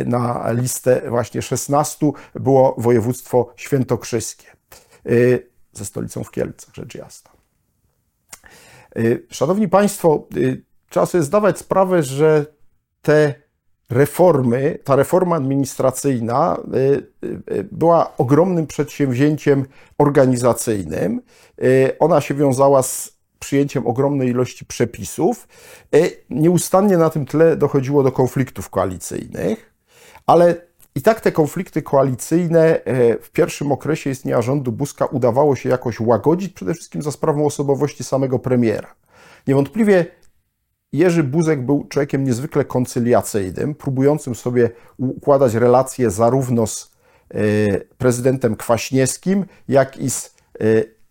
e, 0.00 0.04
na 0.04 0.52
listę 0.52 1.02
właśnie 1.08 1.42
16, 1.42 2.12
było 2.34 2.74
województwo 2.78 3.52
świętokrzyskie 3.56 4.46
ze 5.72 5.84
stolicą 5.84 6.24
w 6.24 6.30
Kielcach, 6.30 6.74
rzecz 6.74 6.94
jasna. 6.94 7.30
Szanowni 9.30 9.68
Państwo, 9.68 10.28
trzeba 10.88 11.06
sobie 11.06 11.24
zdawać 11.24 11.58
sprawę, 11.58 12.02
że 12.02 12.46
te 13.02 13.43
reformy, 13.90 14.78
ta 14.84 14.96
reforma 14.96 15.36
administracyjna 15.36 16.56
y, 16.74 16.78
y, 17.24 17.54
y, 17.54 17.68
była 17.72 18.16
ogromnym 18.16 18.66
przedsięwzięciem 18.66 19.64
organizacyjnym. 19.98 21.20
Ona 21.98 22.20
się 22.20 22.34
wiązała 22.34 22.82
z 22.82 23.18
przyjęciem 23.38 23.86
ogromnej 23.86 24.28
ilości 24.28 24.66
przepisów. 24.66 25.48
Nieustannie 26.30 26.96
na 26.96 27.10
tym 27.10 27.26
tle 27.26 27.56
dochodziło 27.56 28.02
do 28.02 28.12
konfliktów 28.12 28.70
koalicyjnych, 28.70 29.74
ale 30.26 30.56
i 30.94 31.02
tak 31.02 31.20
te 31.20 31.32
konflikty 31.32 31.82
koalicyjne 31.82 32.80
w 33.20 33.30
pierwszym 33.32 33.72
okresie 33.72 34.10
istnienia 34.10 34.42
rządu 34.42 34.72
Buzka 34.72 35.06
udawało 35.06 35.56
się 35.56 35.68
jakoś 35.68 36.00
łagodzić, 36.00 36.52
przede 36.52 36.74
wszystkim 36.74 37.02
za 37.02 37.10
sprawą 37.10 37.46
osobowości 37.46 38.04
samego 38.04 38.38
premiera. 38.38 38.94
Niewątpliwie 39.46 40.06
Jerzy 40.94 41.24
Buzek 41.24 41.66
był 41.66 41.86
człowiekiem 41.88 42.24
niezwykle 42.24 42.64
koncyliacyjnym, 42.64 43.74
próbującym 43.74 44.34
sobie 44.34 44.70
układać 44.98 45.54
relacje 45.54 46.10
zarówno 46.10 46.66
z 46.66 46.92
e, 47.30 47.38
prezydentem 47.98 48.56
Kwaśniewskim, 48.56 49.44
jak 49.68 49.96
i 49.96 50.10
z 50.10 50.34
e, 50.60 50.64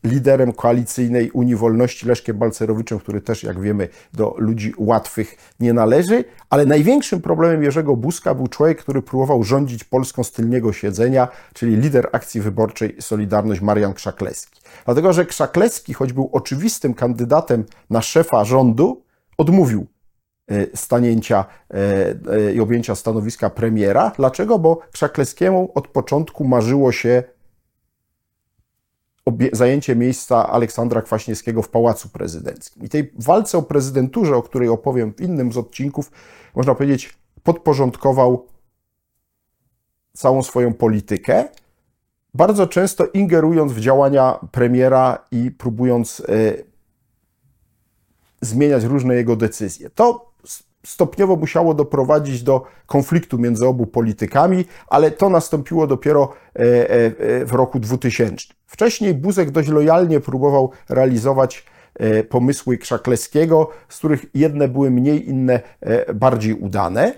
liderem 0.04 0.54
koalicyjnej 0.54 1.32
Unii 1.32 1.56
Wolności 1.56 2.08
Leszkiem 2.08 2.38
Balcerowiczem, 2.38 3.00
który 3.00 3.22
też, 3.22 3.44
jak 3.44 3.62
wiemy, 3.62 3.90
do 4.14 4.36
ludzi 4.38 4.74
łatwych 4.78 5.36
nie 5.60 5.74
należy. 5.74 6.24
Ale 6.50 6.66
największym 6.66 7.22
problemem 7.22 7.64
Jerzego 7.64 7.96
Buzka 7.96 8.36
był 8.36 8.48
człowiek, 8.48 8.82
który 8.82 9.02
próbował 9.02 9.44
rządzić 9.44 9.84
Polską 9.84 10.24
z 10.24 10.32
tylniego 10.32 10.74
siedzenia, 10.74 11.28
czyli 11.54 11.76
lider 11.76 12.10
akcji 12.12 12.42
wyborczej 12.42 12.96
Solidarność 13.00 13.62
Marian 13.62 13.94
Krzaklewski. 13.94 14.62
Dlatego, 14.86 15.14
że 15.14 15.26
Krzaklewski, 15.26 15.94
choć 15.94 16.14
był 16.14 16.30
oczywistym 16.32 16.94
kandydatem 16.94 17.66
na 17.90 18.02
szefa 18.02 18.46
rządu, 18.46 19.03
odmówił 19.38 19.88
e, 20.48 20.78
stanięcia 20.78 21.46
e, 21.74 21.76
e, 22.34 22.54
i 22.54 22.60
objęcia 22.60 22.96
stanowiska 22.96 23.50
premiera. 23.50 24.12
Dlaczego? 24.18 24.60
Bo 24.60 24.80
Krzaklewskiemu 24.92 25.72
od 25.76 25.88
początku 25.88 26.44
marzyło 26.44 26.92
się 26.92 27.24
zajęcie 29.54 29.96
miejsca 29.96 30.50
Aleksandra 30.50 31.02
Kwaśniewskiego 31.02 31.62
w 31.62 31.70
Pałacu 31.70 32.10
Prezydenckim. 32.10 32.84
I 32.84 32.90
tej 32.90 33.14
walce 33.20 33.58
o 33.58 33.62
prezydenturze, 33.62 34.36
o 34.36 34.42
której 34.42 34.70
opowiem 34.70 35.14
w 35.14 35.22
innym 35.22 35.52
z 35.52 35.58
odcinków, 35.58 36.12
można 36.56 36.76
powiedzieć, 36.76 37.18
podporządkował 37.44 38.48
całą 40.14 40.44
swoją 40.44 40.74
politykę, 40.74 41.48
bardzo 42.34 42.68
często 42.68 43.06
ingerując 43.06 43.74
w 43.74 43.80
działania 43.80 44.40
premiera 44.52 45.26
i 45.32 45.52
próbując 45.52 46.22
zmieniać 48.44 48.84
różne 48.84 49.16
jego 49.16 49.36
decyzje. 49.36 49.90
To 49.90 50.34
stopniowo 50.86 51.36
musiało 51.36 51.74
doprowadzić 51.74 52.44
do 52.44 52.64
konfliktu 52.86 53.38
między 53.38 53.68
obu 53.68 53.86
politykami, 53.86 54.66
ale 54.88 55.12
to 55.12 55.30
nastąpiło 55.30 55.88
dopiero 55.88 56.34
e, 56.56 56.60
e, 56.60 57.46
w 57.46 57.52
roku 57.54 57.80
2000. 57.80 58.48
Wcześniej 58.66 59.14
Buzek 59.14 59.52
dość 59.52 59.70
lojalnie 59.70 60.20
próbował 60.20 60.72
realizować 60.90 61.66
e, 61.96 62.24
pomysły 62.24 62.78
Krzaklewskiego, 62.78 63.70
z 63.90 63.98
których 63.98 64.26
jedne 64.34 64.68
były 64.68 64.92
mniej, 64.92 65.30
inne 65.30 65.62
bardziej 66.16 66.54
udane. 66.54 67.14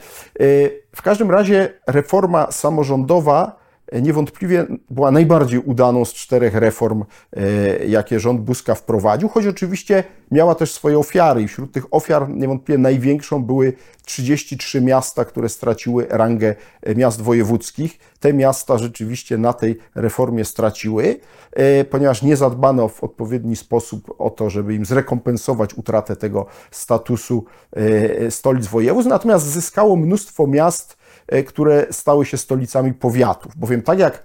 W 0.95 1.01
każdym 1.03 1.31
razie 1.31 1.73
reforma 1.87 2.51
samorządowa 2.51 3.64
niewątpliwie 4.01 4.65
była 4.89 5.11
najbardziej 5.11 5.59
udaną 5.59 6.05
z 6.05 6.13
czterech 6.13 6.55
reform, 6.55 7.03
e, 7.33 7.85
jakie 7.85 8.19
rząd 8.19 8.41
Buzka 8.41 8.75
wprowadził, 8.75 9.29
choć 9.29 9.47
oczywiście 9.47 10.03
miała 10.31 10.55
też 10.55 10.71
swoje 10.71 10.99
ofiary 10.99 11.41
i 11.41 11.47
wśród 11.47 11.71
tych 11.71 11.93
ofiar 11.93 12.29
niewątpliwie 12.29 12.77
największą 12.77 13.43
były 13.43 13.73
33 14.05 14.81
miasta, 14.81 15.25
które 15.25 15.49
straciły 15.49 16.07
rangę 16.09 16.55
e, 16.81 16.95
miast 16.95 17.21
wojewódzkich. 17.21 17.99
Te 18.19 18.33
miasta 18.33 18.77
rzeczywiście 18.77 19.37
na 19.37 19.53
tej 19.53 19.77
reformie 19.95 20.45
straciły, 20.45 21.19
e, 21.51 21.85
ponieważ 21.85 22.21
nie 22.21 22.37
zadbano 22.37 22.87
w 22.87 23.03
odpowiedni 23.03 23.55
sposób 23.55 24.15
o 24.17 24.29
to, 24.29 24.49
żeby 24.49 24.75
im 24.75 24.85
zrekompensować 24.85 25.73
utratę 25.73 26.15
tego 26.15 26.45
statusu 26.71 27.45
stolic 28.29 28.67
województw, 28.67 29.09
natomiast 29.09 29.45
zyskało 29.45 29.95
mnóstwo 29.95 30.47
miast, 30.47 30.97
które 31.47 31.85
stały 31.91 32.25
się 32.25 32.37
stolicami 32.37 32.93
powiatów. 32.93 33.55
Bowiem 33.55 33.81
tak 33.81 33.99
jak 33.99 34.23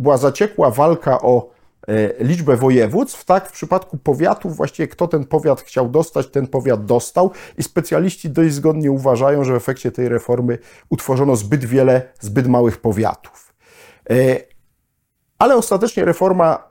była 0.00 0.16
zaciekła 0.16 0.70
walka 0.70 1.20
o 1.20 1.50
e, 1.88 2.24
liczbę 2.24 2.56
województw, 2.56 3.24
tak 3.24 3.48
w 3.48 3.52
przypadku 3.52 3.98
powiatów 3.98 4.56
właściwie 4.56 4.88
kto 4.88 5.08
ten 5.08 5.24
powiat 5.24 5.60
chciał 5.60 5.88
dostać, 5.88 6.26
ten 6.26 6.46
powiat 6.46 6.84
dostał 6.84 7.30
i 7.58 7.62
specjaliści 7.62 8.30
dość 8.30 8.54
zgodnie 8.54 8.90
uważają, 8.90 9.44
że 9.44 9.52
w 9.52 9.56
efekcie 9.56 9.92
tej 9.92 10.08
reformy 10.08 10.58
utworzono 10.88 11.36
zbyt 11.36 11.64
wiele 11.64 12.02
zbyt 12.20 12.46
małych 12.46 12.80
powiatów. 12.80 13.54
E, 15.42 15.44
ale 15.44 15.56
ostatecznie 15.56 16.04
reforma 16.04 16.68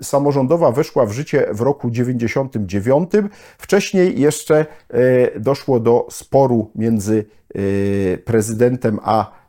e, 0.00 0.04
samorządowa 0.04 0.72
weszła 0.72 1.06
w 1.06 1.12
życie 1.12 1.46
w 1.52 1.60
roku 1.60 1.90
99. 1.90 3.10
Wcześniej 3.58 4.20
jeszcze 4.20 4.66
e, 4.90 5.40
doszło 5.40 5.80
do 5.80 6.06
sporu 6.10 6.70
między 6.74 7.24
e, 7.54 8.18
prezydentem 8.18 8.98
a 9.02 9.44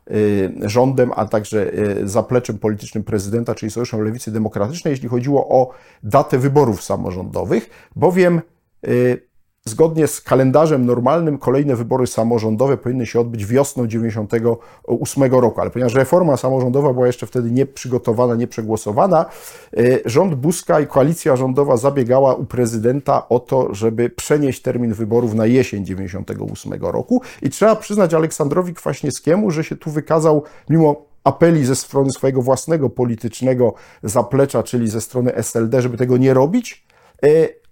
rządem, 0.62 1.12
a 1.16 1.26
także 1.26 1.72
zapleczem 2.04 2.58
politycznym 2.58 3.04
prezydenta, 3.04 3.54
czyli 3.54 3.70
Sojuszem 3.70 4.00
Lewicy 4.00 4.32
Demokratycznej, 4.32 4.92
jeśli 4.92 5.08
chodziło 5.08 5.48
o 5.48 5.70
datę 6.02 6.38
wyborów 6.38 6.82
samorządowych, 6.82 7.70
bowiem 7.96 8.40
Zgodnie 9.68 10.06
z 10.06 10.20
kalendarzem 10.20 10.86
normalnym 10.86 11.38
kolejne 11.38 11.76
wybory 11.76 12.06
samorządowe 12.06 12.76
powinny 12.76 13.06
się 13.06 13.20
odbyć 13.20 13.46
wiosną 13.46 13.86
98 13.86 15.22
roku, 15.34 15.60
ale 15.60 15.70
ponieważ 15.70 15.94
reforma 15.94 16.36
samorządowa 16.36 16.92
była 16.92 17.06
jeszcze 17.06 17.26
wtedy 17.26 17.50
nieprzygotowana, 17.50 18.34
nieprzegłosowana, 18.34 19.26
e, 19.76 19.98
rząd 20.04 20.34
Buzka 20.34 20.80
i 20.80 20.86
koalicja 20.86 21.36
rządowa 21.36 21.76
zabiegała 21.76 22.34
u 22.34 22.44
prezydenta 22.44 23.28
o 23.28 23.40
to, 23.40 23.74
żeby 23.74 24.10
przenieść 24.10 24.62
termin 24.62 24.94
wyborów 24.94 25.34
na 25.34 25.46
jesień 25.46 25.84
98 25.84 26.72
roku. 26.92 27.22
I 27.42 27.50
trzeba 27.50 27.76
przyznać 27.76 28.14
Aleksandrowi 28.14 28.74
Kwaśniewskiemu, 28.74 29.50
że 29.50 29.64
się 29.64 29.76
tu 29.76 29.90
wykazał 29.90 30.42
mimo 30.70 31.06
apeli 31.24 31.64
ze 31.64 31.76
strony 31.76 32.10
swojego 32.10 32.42
własnego 32.42 32.90
politycznego 32.90 33.74
zaplecza, 34.02 34.62
czyli 34.62 34.88
ze 34.88 35.00
strony 35.00 35.34
SLD, 35.34 35.82
żeby 35.82 35.96
tego 35.96 36.16
nie 36.16 36.34
robić, 36.34 36.85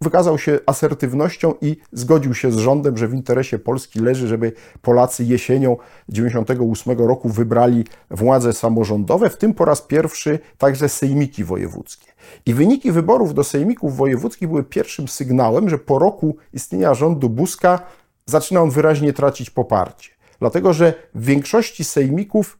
wykazał 0.00 0.38
się 0.38 0.58
asertywnością 0.66 1.54
i 1.60 1.76
zgodził 1.92 2.34
się 2.34 2.52
z 2.52 2.56
rządem, 2.56 2.96
że 2.96 3.08
w 3.08 3.14
interesie 3.14 3.58
Polski 3.58 4.00
leży, 4.00 4.28
żeby 4.28 4.52
Polacy 4.82 5.24
jesienią 5.24 5.76
98 6.08 6.98
roku 6.98 7.28
wybrali 7.28 7.84
władze 8.10 8.52
samorządowe, 8.52 9.30
w 9.30 9.36
tym 9.36 9.54
po 9.54 9.64
raz 9.64 9.82
pierwszy 9.82 10.38
także 10.58 10.88
sejmiki 10.88 11.44
wojewódzkie. 11.44 12.12
I 12.46 12.54
wyniki 12.54 12.92
wyborów 12.92 13.34
do 13.34 13.44
sejmików 13.44 13.96
wojewódzkich 13.96 14.48
były 14.48 14.64
pierwszym 14.64 15.08
sygnałem, 15.08 15.68
że 15.68 15.78
po 15.78 15.98
roku 15.98 16.36
istnienia 16.52 16.94
rządu 16.94 17.30
Buzka 17.30 17.80
zaczyna 18.26 18.60
on 18.60 18.70
wyraźnie 18.70 19.12
tracić 19.12 19.50
poparcie. 19.50 20.10
Dlatego, 20.38 20.72
że 20.72 20.94
w 21.14 21.24
większości 21.24 21.84
sejmików 21.84 22.58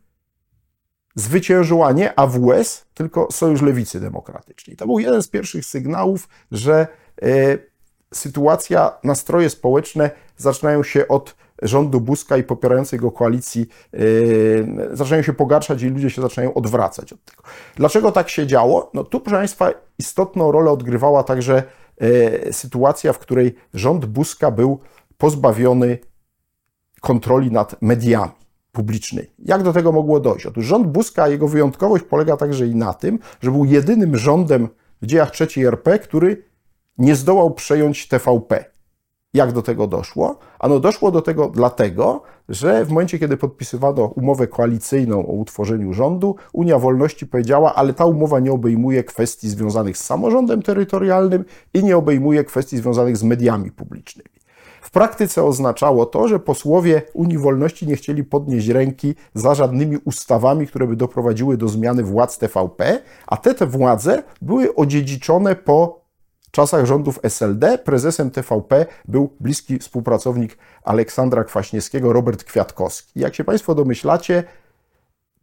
zwyciężyła 1.15 1.93
nie 1.93 2.19
AWS, 2.19 2.85
tylko 2.95 3.29
Sojusz 3.33 3.63
Lewicy 3.63 4.01
Demokratycznej. 4.01 4.77
To 4.77 4.87
był 4.87 4.99
jeden 4.99 5.23
z 5.23 5.29
pierwszych 5.29 5.67
sygnałów, 5.67 6.29
że 6.53 6.87
e, 7.23 7.59
sytuacja, 8.15 8.99
nastroje 9.05 9.51
społeczne 9.51 10.11
zaczynają 10.37 10.83
się 10.83 11.09
od 11.09 11.37
rządu 11.63 12.01
Buzka 12.01 12.37
i 12.37 12.43
popierającej 12.43 12.99
go 12.99 13.11
koalicji 13.11 13.67
e, 13.93 13.99
zaczynają 14.97 15.23
się 15.23 15.33
pogarszać 15.33 15.83
i 15.83 15.89
ludzie 15.89 16.11
się 16.11 16.23
zaczynają 16.23 16.55
odwracać 16.55 17.13
od 17.13 17.25
tego. 17.25 17.43
Dlaczego 17.77 18.13
tak 18.13 18.29
się 18.31 18.47
działo? 18.47 18.91
No 18.95 19.05
tu, 19.05 19.21
proszę 19.21 19.37
Państwa, 19.37 19.71
istotną 19.99 20.53
rolę 20.53 20.71
odgrywała 20.71 21.23
także 21.23 21.63
e, 21.99 22.53
sytuacja, 22.53 23.13
w 23.13 23.19
której 23.19 23.55
rząd 23.75 24.07
Buzka 24.07 24.51
był 24.51 24.81
pozbawiony 25.19 25.99
kontroli 27.01 27.51
nad 27.51 27.83
mediami 27.83 28.44
publicznej. 28.75 29.31
Jak 29.39 29.63
do 29.63 29.73
tego 29.73 29.93
mogło 29.93 30.21
dojść? 30.21 30.47
Otóż 30.47 30.65
rząd 30.65 30.87
Buzka, 30.87 31.29
jego 31.29 31.49
wyjątkowość 31.49 32.05
polega 32.05 32.37
także 32.37 32.67
i 32.67 32.75
na 32.75 32.95
tym, 32.95 33.19
że 33.41 33.51
był 33.51 33.65
jedynym 33.65 34.17
rządem 34.17 34.69
w 35.03 35.07
dziejach 35.07 35.33
III 35.41 35.67
RP, 35.67 35.99
który 35.99 36.45
nie 36.99 37.15
zdołał 37.17 37.55
przejąć 37.55 38.09
TVP. 38.09 38.65
Jak 39.35 39.53
do 39.53 39.63
tego 39.63 39.87
doszło? 39.87 40.39
Ano 40.59 40.81
doszło 40.81 41.11
do 41.11 41.23
tego 41.23 41.49
dlatego, 41.49 42.23
że 42.49 42.85
w 42.85 42.89
momencie, 42.89 43.19
kiedy 43.19 43.37
podpisywano 43.37 44.05
umowę 44.05 44.47
koalicyjną 44.47 45.27
o 45.27 45.33
utworzeniu 45.33 45.93
rządu, 45.93 46.37
Unia 46.53 46.79
Wolności 46.79 47.27
powiedziała, 47.27 47.75
ale 47.75 47.95
ta 47.95 48.07
umowa 48.07 48.41
nie 48.41 48.53
obejmuje 48.53 49.05
kwestii 49.05 49.49
związanych 49.49 49.99
z 49.99 50.05
samorządem 50.05 50.63
terytorialnym 50.63 51.45
i 51.75 51.85
nie 51.85 51.97
obejmuje 51.97 52.45
kwestii 52.45 52.77
związanych 52.77 53.17
z 53.17 53.23
mediami 53.23 53.71
publicznymi 53.71 54.34
praktyce 54.91 55.45
oznaczało 55.45 56.07
to, 56.07 56.29
że 56.29 56.39
posłowie 56.39 57.03
Unii 57.13 57.39
Wolności 57.39 57.87
nie 57.87 57.97
chcieli 57.97 58.25
podnieść 58.25 58.69
ręki 58.69 59.15
za 59.35 59.55
żadnymi 59.55 59.97
ustawami, 59.97 60.67
które 60.67 60.87
by 60.87 60.97
doprowadziły 60.97 61.57
do 61.57 61.69
zmiany 61.69 62.03
władz 62.03 62.39
TVP, 62.39 63.03
a 63.27 63.37
te, 63.37 63.55
te 63.55 63.67
władze 63.67 64.23
były 64.43 64.75
odziedziczone 64.75 65.57
po 65.57 66.05
czasach 66.51 66.85
rządów 66.85 67.21
SLD. 67.23 67.79
Prezesem 67.79 68.31
TVP 68.31 68.87
był 69.09 69.31
bliski 69.41 69.79
współpracownik 69.79 70.59
Aleksandra 70.83 71.45
Kwaśniewskiego, 71.45 72.13
Robert 72.13 72.45
Kwiatkowski. 72.45 73.21
Jak 73.21 73.35
się 73.35 73.45
Państwo 73.45 73.75
domyślacie, 73.75 74.45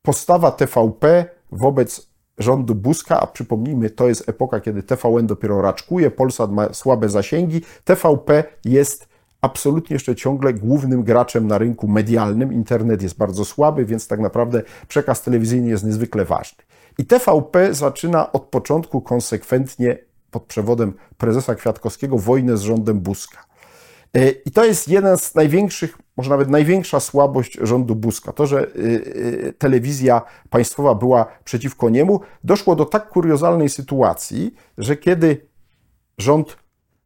postawa 0.01 0.51
TVP 0.51 1.25
wobec 1.51 2.12
rządu 2.38 2.75
Buzka, 2.75 3.19
a 3.19 3.27
przypomnijmy, 3.27 3.89
to 3.89 4.08
jest 4.08 4.30
epoka, 4.30 4.60
kiedy 4.60 4.84
TVN 4.84 5.27
dopiero 5.27 5.62
raczkuje, 5.62 6.12
Polsat 6.12 6.51
ma 6.51 6.73
słabe 6.73 7.10
zasięgi, 7.10 7.62
TVP 7.84 8.43
jest 8.65 9.11
absolutnie 9.41 9.93
jeszcze 9.93 10.15
ciągle 10.15 10.54
głównym 10.54 11.04
graczem 11.04 11.47
na 11.47 11.58
rynku 11.58 11.88
medialnym. 11.88 12.54
Internet 12.54 13.01
jest 13.01 13.17
bardzo 13.17 13.45
słaby, 13.45 13.86
więc 13.86 14.08
tak 14.08 14.19
naprawdę 14.19 14.63
przekaz 14.88 15.21
telewizyjny 15.21 15.69
jest 15.69 15.84
niezwykle 15.84 16.25
ważny. 16.25 16.63
I 16.97 17.06
TVP 17.06 17.73
zaczyna 17.73 18.32
od 18.32 18.43
początku 18.43 19.01
konsekwentnie 19.01 19.97
pod 20.32 20.43
przewodem 20.43 20.93
prezesa 21.17 21.56
Kwiatkowskiego 21.56 22.17
wojnę 22.17 22.58
z 22.58 22.62
rządem 22.62 22.99
Buzka. 22.99 23.45
E, 24.13 24.30
I 24.30 24.51
to 24.51 24.65
jest 24.65 24.88
jeden 24.88 25.17
z 25.17 25.36
największych, 25.36 25.97
może 26.17 26.30
nawet 26.30 26.49
największa 26.49 26.99
słabość 26.99 27.58
rządu 27.62 27.95
Buzka. 27.95 28.34
To, 28.34 28.45
że 28.45 28.60
e, 28.60 28.67
e, 29.47 29.54
telewizja 29.54 30.21
państwowa 30.49 30.95
była 30.95 31.25
przeciwko 31.43 31.89
niemu, 31.89 32.19
doszło 32.43 32.75
do 32.75 32.86
tak 32.86 33.10
kuriozalnej 33.10 33.69
sytuacji, 33.69 34.54
że 34.77 34.95
kiedy 34.95 35.47
rząd 36.17 36.58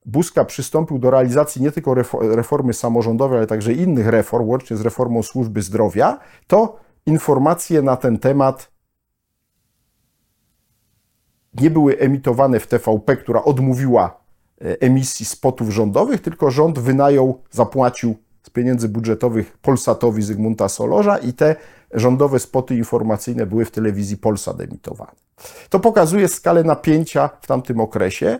Buzka 0.06 0.46
przystąpił 0.46 1.00
do 1.00 1.12
realizacji 1.12 1.62
nie 1.62 1.72
tylko 1.72 1.96
reformy 2.22 2.74
samorządowej, 2.74 3.38
ale 3.38 3.48
także 3.48 3.74
innych 3.74 4.08
reform, 4.08 4.48
łącznie 4.48 4.78
z 4.78 4.82
reformą 4.82 5.24
służby 5.24 5.62
zdrowia, 5.62 6.20
to 6.48 6.80
informacje 7.06 7.82
na 7.82 7.98
ten 7.98 8.20
temat 8.20 8.72
nie 11.62 11.72
były 11.72 11.98
emitowane 11.98 12.60
w 12.60 12.68
TVP, 12.68 13.18
która 13.18 13.44
odmówiła 13.44 14.18
e, 14.62 14.82
emisji 14.82 15.26
spotów 15.26 15.70
rządowych, 15.70 16.22
tylko 16.22 16.52
rząd 16.52 16.80
wynajął, 16.80 17.42
zapłacił 17.52 18.16
z 18.44 18.50
pieniędzy 18.50 18.90
budżetowych 18.90 19.58
Polsatowi 19.58 20.24
Zygmunta 20.24 20.70
Solorza 20.70 21.18
i 21.18 21.34
te 21.34 21.56
rządowe 21.94 22.40
spoty 22.40 22.76
informacyjne 22.76 23.46
były 23.46 23.66
w 23.66 23.72
telewizji 23.72 24.18
Polsat 24.18 24.62
emitowane. 24.62 25.12
To 25.70 25.80
pokazuje 25.80 26.28
skalę 26.28 26.64
napięcia 26.64 27.30
w 27.42 27.48
tamtym 27.48 27.80
okresie 27.80 28.40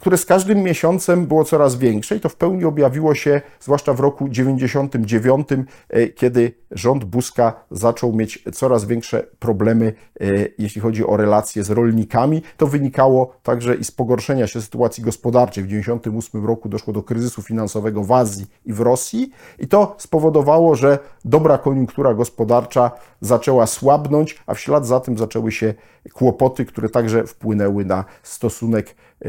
które 0.00 0.18
z 0.18 0.24
każdym 0.24 0.62
miesiącem 0.62 1.26
było 1.26 1.44
coraz 1.44 1.76
większe 1.76 2.16
i 2.16 2.20
to 2.20 2.28
w 2.28 2.36
pełni 2.36 2.64
objawiło 2.64 3.14
się 3.14 3.40
zwłaszcza 3.60 3.94
w 3.94 4.00
roku 4.00 4.28
99, 4.28 5.48
e, 5.88 6.08
kiedy 6.08 6.52
rząd 6.70 7.04
Buzka 7.04 7.64
zaczął 7.70 8.12
mieć 8.12 8.44
coraz 8.52 8.84
większe 8.84 9.26
problemy, 9.38 9.92
e, 10.20 10.24
jeśli 10.58 10.80
chodzi 10.80 11.06
o 11.06 11.16
relacje 11.16 11.64
z 11.64 11.70
rolnikami. 11.70 12.42
To 12.56 12.66
wynikało 12.66 13.34
także 13.42 13.74
i 13.74 13.84
z 13.84 13.90
pogorszenia 13.90 14.46
się 14.46 14.60
sytuacji 14.62 15.04
gospodarczej. 15.04 15.64
W 15.64 15.66
1998 15.66 16.46
roku 16.46 16.68
doszło 16.68 16.92
do 16.92 17.02
kryzysu 17.02 17.42
finansowego 17.42 18.04
w 18.04 18.12
Azji 18.12 18.46
i 18.64 18.72
w 18.72 18.80
Rosji 18.80 19.30
i 19.58 19.68
to 19.68 19.94
spowodowało, 19.98 20.74
że 20.74 20.98
dobra 21.24 21.58
koniunktura 21.58 22.14
gospodarcza 22.14 22.90
zaczęła 23.20 23.66
słabnąć, 23.66 24.38
a 24.46 24.54
w 24.54 24.60
ślad 24.60 24.86
za 24.86 25.00
tym 25.00 25.18
zaczęły 25.18 25.52
się 25.52 25.74
kłopoty, 26.12 26.64
które 26.64 26.88
także 26.88 27.26
wpłynęły 27.26 27.84
na 27.84 28.04
stosunek 28.22 28.94
e, 29.20 29.28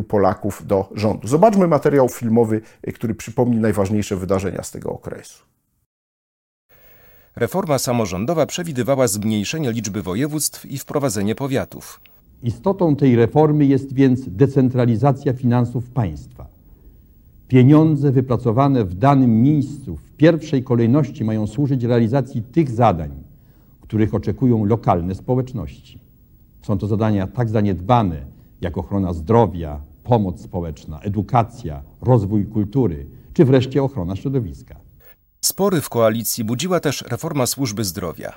wielu 0.00 0.02
Polaków 0.02 0.66
do 0.66 0.88
rządu. 0.94 1.28
Zobaczmy 1.28 1.68
materiał 1.68 2.08
filmowy, 2.08 2.60
e, 2.82 2.92
który 2.92 3.14
przypomni 3.14 3.56
najważniejsze 3.56 4.16
wydarzenia 4.16 4.62
z 4.62 4.70
tego 4.70 4.90
okresu. 4.90 5.44
Reforma 7.36 7.78
samorządowa 7.78 8.46
przewidywała 8.46 9.08
zmniejszenie 9.08 9.72
liczby 9.72 10.02
województw 10.02 10.66
i 10.66 10.78
wprowadzenie 10.78 11.34
powiatów. 11.34 12.00
Istotą 12.42 12.96
tej 12.96 13.16
reformy 13.16 13.66
jest 13.66 13.92
więc 13.94 14.20
decentralizacja 14.28 15.32
finansów 15.32 15.84
państwa. 15.90 16.46
Pieniądze 17.48 18.12
wypracowane 18.12 18.84
w 18.84 18.94
danym 18.94 19.42
miejscu 19.42 19.96
w 19.96 20.10
pierwszej 20.16 20.62
kolejności 20.62 21.24
mają 21.24 21.46
służyć 21.46 21.84
realizacji 21.84 22.42
tych 22.42 22.70
zadań, 22.70 23.10
których 23.80 24.14
oczekują 24.14 24.64
lokalne 24.64 25.14
społeczności. 25.14 25.98
Są 26.62 26.78
to 26.78 26.86
zadania 26.86 27.26
tak 27.26 27.48
zaniedbane 27.48 28.16
jak 28.60 28.78
ochrona 28.78 29.12
zdrowia, 29.12 29.80
pomoc 30.10 30.40
społeczna, 30.40 31.00
edukacja, 31.00 31.82
rozwój 32.02 32.46
kultury, 32.46 33.06
czy 33.34 33.44
wreszcie 33.44 33.82
ochrona 33.82 34.16
środowiska. 34.16 34.76
Spory 35.40 35.80
w 35.80 35.88
koalicji 35.88 36.44
budziła 36.44 36.80
też 36.80 37.02
reforma 37.02 37.46
służby 37.46 37.84
zdrowia. 37.84 38.32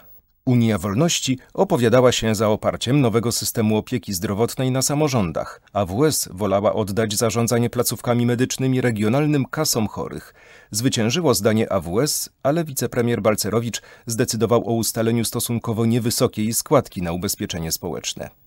Unia 0.46 0.78
Wolności 0.78 1.40
opowiadała 1.54 2.12
się 2.12 2.36
za 2.36 2.50
oparciem 2.50 3.02
nowego 3.02 3.32
systemu 3.32 3.78
opieki 3.78 4.14
zdrowotnej 4.14 4.72
na 4.72 4.82
samorządach. 4.82 5.62
AWS 5.74 6.30
wolała 6.32 6.74
oddać 6.74 7.16
zarządzanie 7.16 7.70
placówkami 7.70 8.26
medycznymi 8.26 8.82
regionalnym 8.82 9.46
kasom 9.46 9.88
chorych. 9.88 10.34
Zwyciężyło 10.72 11.34
zdanie 11.34 11.72
AWS, 11.72 12.30
ale 12.44 12.64
wicepremier 12.64 13.22
Balcerowicz 13.22 13.82
zdecydował 14.06 14.70
o 14.70 14.74
ustaleniu 14.74 15.26
stosunkowo 15.26 15.86
niewysokiej 15.86 16.54
składki 16.54 17.02
na 17.02 17.12
ubezpieczenie 17.12 17.72
społeczne. 17.72 18.43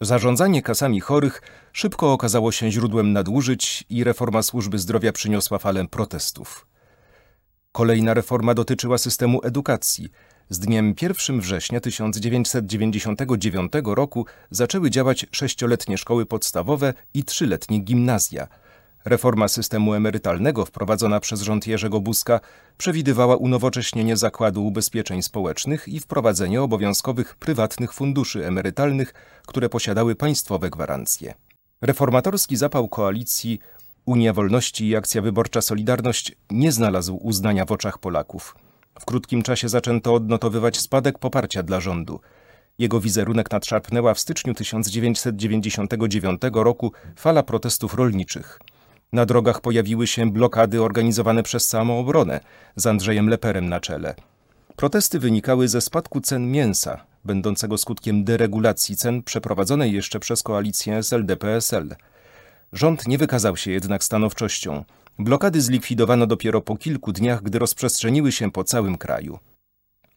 Zarządzanie 0.00 0.62
kasami 0.62 1.00
chorych 1.00 1.42
szybko 1.72 2.12
okazało 2.12 2.52
się 2.52 2.70
źródłem 2.70 3.12
nadużyć 3.12 3.84
i 3.88 4.04
reforma 4.04 4.42
służby 4.42 4.78
zdrowia 4.78 5.12
przyniosła 5.12 5.58
falę 5.58 5.88
protestów. 5.88 6.66
Kolejna 7.72 8.14
reforma 8.14 8.54
dotyczyła 8.54 8.98
systemu 8.98 9.40
edukacji. 9.44 10.08
Z 10.48 10.58
dniem 10.58 10.94
1 11.02 11.40
września 11.40 11.80
1999 11.80 13.72
roku 13.84 14.26
zaczęły 14.50 14.90
działać 14.90 15.26
sześcioletnie 15.30 15.98
szkoły 15.98 16.26
podstawowe 16.26 16.94
i 17.14 17.24
trzyletnie 17.24 17.78
gimnazja. 17.78 18.48
Reforma 19.04 19.48
systemu 19.48 19.94
emerytalnego 19.94 20.64
wprowadzona 20.64 21.20
przez 21.20 21.40
rząd 21.40 21.66
Jerzego 21.66 22.00
Buzka 22.00 22.40
przewidywała 22.78 23.36
unowocześnienie 23.36 24.16
Zakładu 24.16 24.66
Ubezpieczeń 24.66 25.22
Społecznych 25.22 25.88
i 25.88 26.00
wprowadzenie 26.00 26.62
obowiązkowych 26.62 27.36
prywatnych 27.36 27.92
funduszy 27.92 28.46
emerytalnych, 28.46 29.14
które 29.46 29.68
posiadały 29.68 30.14
państwowe 30.14 30.70
gwarancje. 30.70 31.34
Reformatorski 31.80 32.56
zapał 32.56 32.88
koalicji 32.88 33.58
Unia 34.04 34.32
Wolności 34.32 34.88
i 34.88 34.96
Akcja 34.96 35.22
Wyborcza 35.22 35.60
Solidarność 35.60 36.32
nie 36.50 36.72
znalazł 36.72 37.16
uznania 37.22 37.64
w 37.64 37.72
oczach 37.72 37.98
Polaków. 37.98 38.56
W 39.00 39.04
krótkim 39.04 39.42
czasie 39.42 39.68
zaczęto 39.68 40.14
odnotowywać 40.14 40.76
spadek 40.76 41.18
poparcia 41.18 41.62
dla 41.62 41.80
rządu. 41.80 42.20
Jego 42.78 43.00
wizerunek 43.00 43.50
nadszarpnęła 43.50 44.14
w 44.14 44.20
styczniu 44.20 44.54
1999 44.54 46.42
roku 46.52 46.92
fala 47.16 47.42
protestów 47.42 47.94
rolniczych. 47.94 48.58
Na 49.12 49.26
drogach 49.26 49.60
pojawiły 49.60 50.06
się 50.06 50.32
blokady 50.32 50.82
organizowane 50.82 51.42
przez 51.42 51.68
samoobronę 51.68 52.40
z 52.76 52.86
Andrzejem 52.86 53.28
Leperem 53.28 53.68
na 53.68 53.80
czele. 53.80 54.14
Protesty 54.76 55.18
wynikały 55.18 55.68
ze 55.68 55.80
spadku 55.80 56.20
cen 56.20 56.50
mięsa, 56.50 57.04
będącego 57.24 57.78
skutkiem 57.78 58.24
deregulacji 58.24 58.96
cen 58.96 59.22
przeprowadzonej 59.22 59.92
jeszcze 59.92 60.20
przez 60.20 60.42
koalicję 60.42 60.98
SLD-PSL. 60.98 61.96
Rząd 62.72 63.08
nie 63.08 63.18
wykazał 63.18 63.56
się 63.56 63.70
jednak 63.70 64.04
stanowczością. 64.04 64.84
Blokady 65.18 65.60
zlikwidowano 65.60 66.26
dopiero 66.26 66.60
po 66.60 66.76
kilku 66.76 67.12
dniach, 67.12 67.42
gdy 67.42 67.58
rozprzestrzeniły 67.58 68.32
się 68.32 68.50
po 68.52 68.64
całym 68.64 68.98
kraju. 68.98 69.38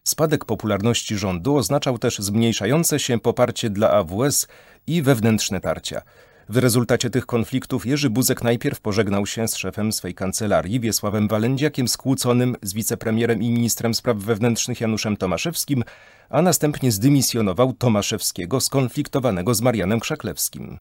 Spadek 0.04 0.46
popularności 0.46 1.18
rządu 1.18 1.56
oznaczał 1.56 1.98
też 1.98 2.20
zmniejszające 2.20 3.00
się 3.00 3.20
poparcie 3.20 3.70
dla 3.70 3.92
AWS 3.92 4.48
i 4.88 5.02
wewnętrzne 5.02 5.62
tarcia. 5.62 6.02
W 6.50 6.58
rezultacie 6.58 7.10
tych 7.10 7.26
konfliktów 7.26 7.86
Jerzy 7.86 8.10
Buzek 8.10 8.44
najpierw 8.44 8.82
pożegnał 8.82 9.26
się 9.26 9.48
z 9.48 9.56
szefem 9.56 9.92
swej 9.92 10.14
kancelarii 10.14 10.80
Wiesławem 10.80 11.28
Walędziakiem 11.28 11.88
skłóconym 11.88 12.56
z 12.62 12.74
wicepremierem 12.74 13.42
i 13.42 13.52
ministrem 13.52 13.94
spraw 13.94 14.18
wewnętrznych 14.18 14.82
Januszem 14.82 15.18
Tomaszewskim, 15.18 15.84
a 16.30 16.42
następnie 16.42 16.92
zdymisjonował 16.92 17.74
Tomaszewskiego 17.74 18.60
skonfliktowanego 18.60 19.54
z 19.54 19.62
Marianem 19.62 20.00
Krzaklewskim. 20.00 20.78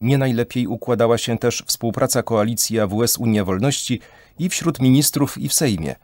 Nie 0.00 0.18
najlepiej 0.18 0.66
układała 0.66 1.18
się 1.18 1.38
też 1.38 1.62
współpraca 1.66 2.22
koalicji 2.22 2.80
AWS 2.80 3.18
Unia 3.18 3.44
Wolności 3.44 4.00
i 4.38 4.48
wśród 4.48 4.80
ministrów 4.80 5.38
i 5.38 5.48
w 5.48 5.52
Sejmie. 5.52 5.94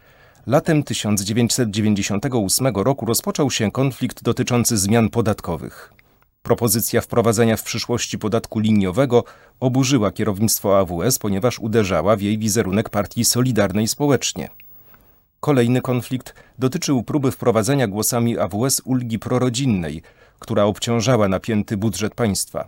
Latem 0.46 0.82
1998 0.82 2.66
roku 2.74 3.06
rozpoczął 3.06 3.50
się 3.50 3.70
konflikt 3.70 4.22
dotyczący 4.22 4.78
zmian 4.78 5.08
podatkowych. 5.08 5.99
Propozycja 6.42 7.00
wprowadzenia 7.00 7.56
w 7.56 7.62
przyszłości 7.62 8.18
podatku 8.18 8.58
liniowego 8.58 9.24
oburzyła 9.60 10.10
kierownictwo 10.10 10.78
AWS, 10.78 11.18
ponieważ 11.18 11.58
uderzała 11.58 12.16
w 12.16 12.20
jej 12.20 12.38
wizerunek 12.38 12.88
partii 12.88 13.24
Solidarnej 13.24 13.88
Społecznie. 13.88 14.48
Kolejny 15.40 15.80
konflikt 15.82 16.34
dotyczył 16.58 17.02
próby 17.02 17.30
wprowadzenia 17.30 17.88
głosami 17.88 18.38
AWS 18.38 18.82
ulgi 18.84 19.18
prorodzinnej, 19.18 20.02
która 20.38 20.64
obciążała 20.64 21.28
napięty 21.28 21.76
budżet 21.76 22.14
państwa. 22.14 22.66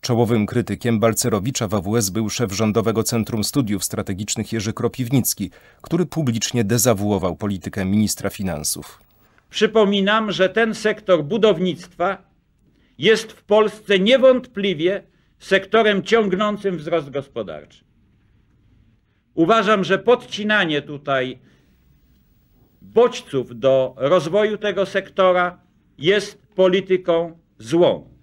Czołowym 0.00 0.46
krytykiem 0.46 1.00
Balcerowicza 1.00 1.68
w 1.68 1.74
AWS 1.74 2.10
był 2.10 2.30
szef 2.30 2.52
Rządowego 2.52 3.02
Centrum 3.02 3.44
Studiów 3.44 3.84
Strategicznych 3.84 4.52
Jerzy 4.52 4.72
Kropiwnicki, 4.72 5.50
który 5.82 6.06
publicznie 6.06 6.64
dezawuował 6.64 7.36
politykę 7.36 7.84
ministra 7.84 8.30
finansów. 8.30 9.00
Przypominam, 9.50 10.32
że 10.32 10.48
ten 10.48 10.74
sektor 10.74 11.24
budownictwa 11.24 12.25
jest 12.98 13.32
w 13.32 13.44
Polsce 13.44 13.98
niewątpliwie 13.98 15.02
sektorem 15.38 16.02
ciągnącym 16.02 16.76
wzrost 16.76 17.10
gospodarczy. 17.10 17.84
Uważam, 19.34 19.84
że 19.84 19.98
podcinanie 19.98 20.82
tutaj 20.82 21.38
bodźców 22.82 23.58
do 23.58 23.94
rozwoju 23.96 24.58
tego 24.58 24.86
sektora 24.86 25.58
jest 25.98 26.38
polityką 26.54 27.38
złą. 27.58 28.16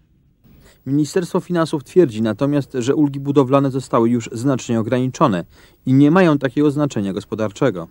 Ministerstwo 0.85 1.39
Finansów 1.39 1.83
twierdzi 1.83 2.21
natomiast, 2.21 2.73
że 2.79 2.95
ulgi 2.95 3.19
budowlane 3.19 3.71
zostały 3.71 4.09
już 4.09 4.29
znacznie 4.31 4.79
ograniczone 4.79 5.45
i 5.85 5.93
nie 5.93 6.11
mają 6.11 6.37
takiego 6.37 6.71
znaczenia 6.71 7.13
gospodarczego. 7.13 7.87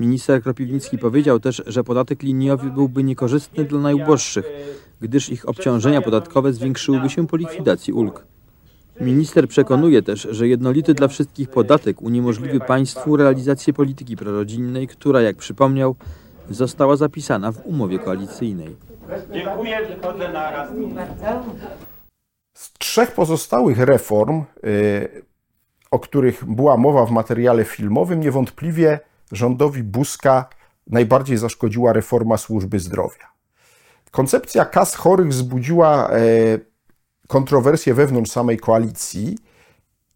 Minister 0.00 0.42
Kropiwnicki 0.42 0.98
powiedział 0.98 1.40
też, 1.40 1.62
że 1.66 1.84
podatek 1.84 2.22
liniowy 2.22 2.70
byłby 2.70 3.04
niekorzystny 3.04 3.64
dla 3.64 3.80
najuboższych, 3.80 4.44
gdyż 5.00 5.28
ich 5.28 5.48
obciążenia 5.48 6.02
podatkowe 6.02 6.52
zwiększyłyby 6.52 7.10
się 7.10 7.26
po 7.26 7.36
likwidacji 7.36 7.92
ulg. 7.92 8.24
Minister 9.00 9.48
przekonuje 9.48 10.02
też, 10.02 10.28
że 10.30 10.48
jednolity 10.48 10.94
dla 10.94 11.08
wszystkich 11.08 11.48
podatek 11.48 12.02
uniemożliwi 12.02 12.60
państwu 12.60 13.16
realizację 13.16 13.72
polityki 13.72 14.16
prorodzinnej, 14.16 14.88
która, 14.88 15.20
jak 15.20 15.36
przypomniał, 15.36 15.96
została 16.50 16.96
zapisana 16.96 17.52
w 17.52 17.66
umowie 17.66 17.98
koalicyjnej. 17.98 18.76
Dziękuję, 19.32 19.78
wychodzę 19.86 20.32
na 20.32 20.50
raz. 20.50 20.70
Z 22.54 22.72
trzech 22.72 23.12
pozostałych 23.12 23.78
reform, 23.78 24.44
y, 24.64 25.22
o 25.90 25.98
których 25.98 26.44
była 26.44 26.76
mowa 26.76 27.06
w 27.06 27.10
materiale 27.10 27.64
filmowym, 27.64 28.20
niewątpliwie 28.20 29.00
rządowi 29.32 29.82
Buzka 29.82 30.48
najbardziej 30.86 31.36
zaszkodziła 31.36 31.92
reforma 31.92 32.36
służby 32.36 32.78
zdrowia. 32.78 33.35
Koncepcja 34.10 34.64
kas 34.64 34.94
chorych 34.94 35.28
wzbudziła 35.28 36.10
e, 36.10 36.18
kontrowersje 37.28 37.94
wewnątrz 37.94 38.30
samej 38.30 38.58
koalicji. 38.58 39.38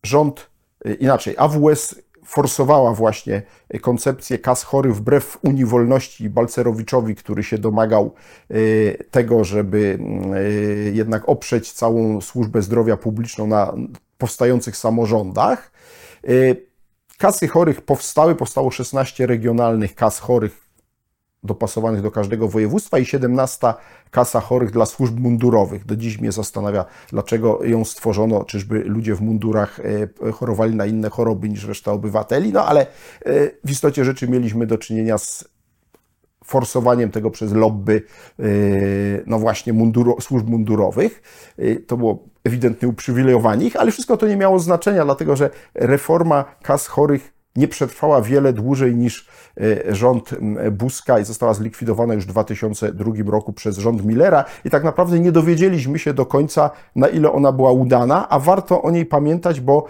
Rząd, 0.03 0.51
e, 0.85 0.95
inaczej, 0.95 1.35
AWS 1.39 1.95
forsowała 2.25 2.95
właśnie 2.95 3.43
koncepcję 3.81 4.39
kas 4.39 4.63
chorych 4.63 4.97
wbrew 4.97 5.39
Unii 5.43 5.65
Wolności 5.65 6.31
Balcerowiczowi, 6.31 7.15
który 7.15 7.43
się 7.43 7.59
domagał 7.59 8.15
e, 8.51 8.55
tego, 9.05 9.45
żeby 9.45 9.99
jednak 10.93 11.29
oprzeć 11.29 11.73
całą 11.73 12.21
służbę 12.21 12.63
zdrowia 12.63 12.97
publiczną 12.97 13.47
na 13.47 13.75
powstających 14.19 14.77
samorządach. 14.77 15.73
Kasy 17.19 17.49
chorych 17.49 17.81
powstały, 17.81 18.35
powstało 18.35 18.71
16 18.71 19.27
regionalnych 19.27 19.95
kas 19.95 20.19
chorych 20.19 20.70
dopasowanych 21.43 22.03
do 22.03 22.11
każdego 22.11 22.49
województwa 22.49 22.99
i 22.99 23.05
17 23.05 23.75
kasa 24.11 24.41
chorych 24.41 24.71
dla 24.71 24.87
służb 24.87 25.21
mundurowych. 25.21 25.87
Do 25.87 25.97
dziś 25.97 26.21
mnie 26.21 26.33
zastanawia, 26.33 26.85
dlaczego 27.09 27.65
ją 27.65 27.85
stworzono, 27.85 28.45
czyżby 28.45 28.79
ludzie 28.85 29.15
w 29.15 29.21
mundurach 29.21 29.81
e, 29.81 30.33
chorowali 30.33 30.75
na 30.75 30.87
inne 30.87 31.11
choroby 31.11 31.49
niż 31.49 31.65
reszta 31.65 31.93
obywateli, 31.93 32.53
no 32.53 32.67
ale 32.67 32.81
e, 32.81 32.87
w 33.65 33.71
istocie 33.71 34.05
rzeczy 34.05 34.29
mieliśmy 34.29 34.67
do 34.67 34.79
czynienia 34.79 35.19
z 35.19 35.49
forsowaniem 36.45 37.11
tego 37.11 37.31
przez 37.31 37.53
lobby, 37.53 38.03
e, 38.39 38.45
no 39.27 39.39
właśnie, 39.39 39.73
munduro, 39.73 40.17
służb 40.21 40.49
mundurowych. 40.49 41.23
To 41.87 41.97
było 41.97 42.25
ewidentne 42.45 42.89
uprzywilejowanie 42.89 43.67
ich, 43.67 43.77
ale 43.77 43.91
wszystko 43.91 44.17
to 44.17 44.29
nie 44.29 44.37
miało 44.37 44.59
znaczenia, 44.59 45.05
dlatego 45.05 45.37
że 45.37 45.51
reforma 45.75 46.45
kas 46.63 46.87
chorych 46.87 47.40
nie 47.61 47.69
przetrwała 47.69 48.23
wiele 48.23 48.53
dłużej 48.53 48.97
niż 48.97 49.29
e, 49.61 49.95
rząd 49.95 50.31
Buzka 50.73 51.19
i 51.19 51.25
została 51.25 51.55
zlikwidowana 51.55 52.15
już 52.15 52.25
w 52.25 52.29
2002 52.29 53.13
roku 53.27 53.53
przez 53.53 53.79
rząd 53.79 54.05
Millera 54.05 54.45
i 54.65 54.71
tak 54.71 54.85
naprawdę 54.85 55.21
nie 55.21 55.33
dowiedzieliśmy 55.33 55.99
się 55.99 56.15
do 56.15 56.27
końca, 56.27 56.71
na 56.97 57.09
ile 57.09 57.33
ona 57.33 57.53
była 57.53 57.73
udana, 57.73 58.29
a 58.29 58.39
warto 58.39 58.83
o 58.83 58.91
niej 58.91 59.07
pamiętać, 59.07 59.61
bo 59.61 59.87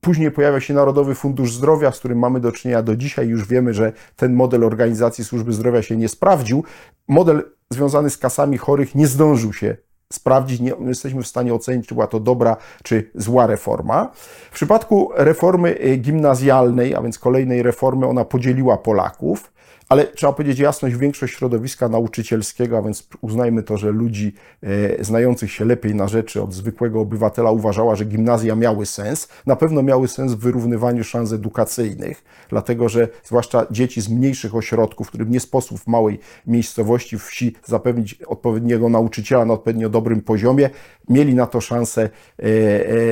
Później 0.00 0.30
pojawia 0.30 0.60
się 0.60 0.74
Narodowy 0.74 1.14
Fundusz 1.14 1.52
Zdrowia, 1.52 1.92
z 1.92 1.98
którym 1.98 2.18
mamy 2.18 2.40
do 2.40 2.52
czynienia 2.52 2.82
do 2.82 2.96
dzisiaj. 2.96 3.28
Już 3.28 3.48
wiemy, 3.48 3.74
że 3.74 3.92
ten 4.16 4.34
model 4.34 4.64
organizacji 4.64 5.24
służby 5.24 5.52
zdrowia 5.52 5.82
się 5.82 5.96
nie 5.96 6.08
sprawdził. 6.08 6.64
Model 7.08 7.42
związany 7.70 8.10
z 8.10 8.18
kasami 8.18 8.58
chorych 8.58 8.94
nie 8.94 9.06
zdążył 9.06 9.52
się 9.52 9.76
sprawdzić, 10.12 10.60
nie 10.60 10.72
jesteśmy 10.86 11.22
w 11.22 11.26
stanie 11.26 11.54
ocenić, 11.54 11.88
czy 11.88 11.94
była 11.94 12.06
to 12.06 12.20
dobra, 12.20 12.56
czy 12.82 13.10
zła 13.14 13.46
reforma. 13.46 14.10
W 14.50 14.54
przypadku 14.54 15.10
reformy 15.14 15.78
y, 15.84 15.96
gimnazjalnej, 15.96 16.94
a 16.94 17.02
więc 17.02 17.18
kolejnej 17.18 17.62
reformy, 17.62 18.06
ona 18.06 18.24
podzieliła 18.24 18.76
Polaków. 18.76 19.52
Ale 19.88 20.06
trzeba 20.06 20.32
powiedzieć 20.32 20.58
jasność, 20.58 20.96
większość 20.96 21.34
środowiska 21.34 21.88
nauczycielskiego, 21.88 22.78
a 22.78 22.82
więc 22.82 23.08
uznajmy 23.20 23.62
to, 23.62 23.76
że 23.76 23.90
ludzi 23.90 24.34
e, 24.62 25.04
znających 25.04 25.52
się 25.52 25.64
lepiej 25.64 25.94
na 25.94 26.08
rzeczy 26.08 26.42
od 26.42 26.54
zwykłego 26.54 27.00
obywatela 27.00 27.50
uważała, 27.50 27.96
że 27.96 28.04
gimnazja 28.04 28.56
miały 28.56 28.86
sens. 28.86 29.28
Na 29.46 29.56
pewno 29.56 29.82
miały 29.82 30.08
sens 30.08 30.32
w 30.32 30.38
wyrównywaniu 30.38 31.04
szans 31.04 31.32
edukacyjnych, 31.32 32.24
dlatego 32.48 32.88
że 32.88 33.08
zwłaszcza 33.24 33.66
dzieci 33.70 34.00
z 34.00 34.08
mniejszych 34.08 34.54
ośrodków, 34.54 35.08
którym 35.08 35.30
nie 35.30 35.40
sposób 35.40 35.78
w 35.80 35.86
małej 35.86 36.18
miejscowości, 36.46 37.18
wsi 37.18 37.56
zapewnić 37.64 38.14
odpowiedniego 38.22 38.88
nauczyciela 38.88 39.44
na 39.44 39.54
odpowiednio 39.54 39.88
dobrym 39.88 40.20
poziomie, 40.20 40.70
mieli 41.08 41.34
na 41.34 41.46
to 41.46 41.60
szansę, 41.60 42.02
e, 42.02 42.42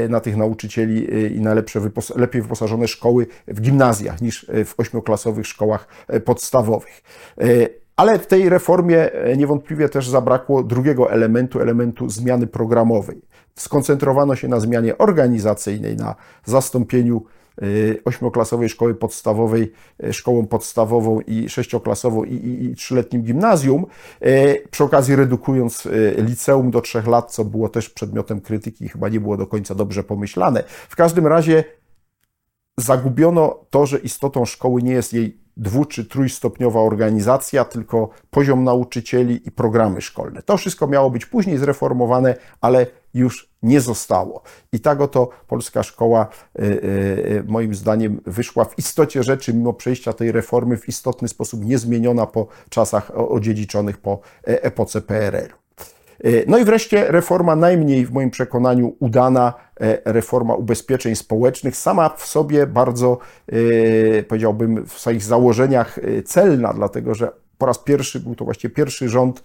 e, 0.05 0.09
na 0.09 0.21
tych 0.21 0.37
nauczycieli 0.37 1.07
i 1.37 1.41
na 1.41 1.55
lepsze, 1.55 1.81
lepiej 2.17 2.43
wyposażone 2.43 2.89
szkoły 2.89 3.27
w 3.49 3.61
gimnazjach 3.61 4.23
niż 4.23 4.47
w 4.65 4.75
ośmioklasowych 4.81 5.47
szkołach 5.47 5.89
podstawowych. 6.25 6.64
Ale 7.97 8.19
w 8.19 8.27
tej 8.27 8.49
reformie 8.49 9.11
niewątpliwie 9.37 9.89
też 9.89 10.09
zabrakło 10.09 10.63
drugiego 10.63 11.11
elementu, 11.11 11.61
elementu 11.61 12.11
zmiany 12.11 12.47
programowej. 12.47 13.23
Skoncentrowano 13.55 14.37
się 14.37 14.49
na 14.49 14.61
zmianie 14.61 14.99
organizacyjnej, 14.99 15.97
na 15.97 16.15
zastąpieniu 16.45 17.23
Y, 17.63 18.01
ośmioklasowej 18.05 18.69
szkoły 18.69 18.95
podstawowej, 18.95 19.73
szkołą 20.13 20.47
podstawową 20.47 21.21
i 21.21 21.49
sześcioklasową 21.49 22.25
i, 22.25 22.65
i, 22.65 22.77
trzyletnim 22.77 23.23
gimnazjum, 23.23 23.87
przy 24.71 24.85
okazji 24.85 25.17
redukując 25.17 25.89
liceum 26.17 26.71
do 26.71 26.81
trzech 26.81 27.07
lat, 27.07 27.33
co 27.33 27.45
było 27.45 27.69
też 27.69 27.91
przedmiotem 27.91 28.41
krytyki 28.41 28.85
i 28.85 28.89
chyba 28.89 29.09
nie 29.09 29.21
było 29.21 29.37
do 29.37 29.47
końca 29.47 29.75
dobrze 29.75 30.05
pomyślane. 30.05 30.65
W 30.89 30.97
każdym 30.97 31.27
razie 31.27 31.65
zagubiono 32.79 33.59
to, 33.71 33.87
że 33.87 33.99
istotą 33.99 34.45
szkoły 34.45 34.83
nie 34.83 34.93
jest 34.93 35.13
jej 35.13 35.44
dwu 35.57 35.85
czy 35.85 36.05
trójstopniowa 36.05 36.81
organizacja, 36.81 37.65
tylko 37.65 38.09
poziom 38.31 38.65
nauczycieli 38.65 39.49
i 39.49 39.51
programy 39.51 40.01
szkolne. 40.01 40.43
To 40.43 40.57
wszystko 40.57 40.87
miało 40.87 41.11
być 41.11 41.27
później 41.27 41.59
zreformowane, 41.59 42.37
ale 42.61 42.87
już 43.15 43.51
nie 43.63 43.81
zostało. 43.81 44.43
I 44.73 44.81
tak 44.81 45.01
oto 45.01 45.29
polska 45.47 45.83
szkoła, 45.83 46.29
y, 46.59 46.65
y, 46.65 46.67
y, 46.67 47.45
moim 47.47 47.75
zdaniem, 47.75 48.21
wyszła 48.27 48.65
w 48.65 48.79
istocie 48.79 49.23
rzeczy, 49.23 49.55
mimo 49.55 49.73
przejścia 49.73 50.13
tej 50.13 50.33
reformy, 50.33 50.77
w 50.77 50.89
istotny 50.89 51.29
sposób 51.29 51.65
niezmieniona 51.65 52.27
po 52.27 52.47
czasach 52.69 53.11
odziedziczonych 53.15 53.99
po 53.99 54.21
e, 54.47 54.63
epoce 54.63 55.01
PRL-u. 55.01 55.64
No 56.47 56.59
i 56.59 56.65
wreszcie 56.65 57.05
reforma 57.09 57.57
najmniej 57.57 58.07
w 58.07 58.13
moim 58.13 58.31
przekonaniu 58.31 58.97
udana, 59.01 59.55
e, 59.81 60.13
reforma 60.13 60.55
ubezpieczeń 60.55 61.17
społecznych, 61.17 61.77
sama 61.77 62.09
w 62.09 62.27
sobie 62.27 62.67
bardzo, 62.67 63.19
e, 63.49 64.23
powiedziałbym, 64.23 64.87
w 64.87 64.93
swoich 64.93 65.23
założeniach 65.23 65.99
celna, 66.25 66.73
dlatego 66.73 67.15
że 67.15 67.31
po 67.59 67.67
raz 67.67 67.79
pierwszy 67.79 68.21
był 68.21 68.35
to 68.35 68.45
właściwie 68.45 68.75
pierwszy 68.75 69.09
rząd 69.09 69.43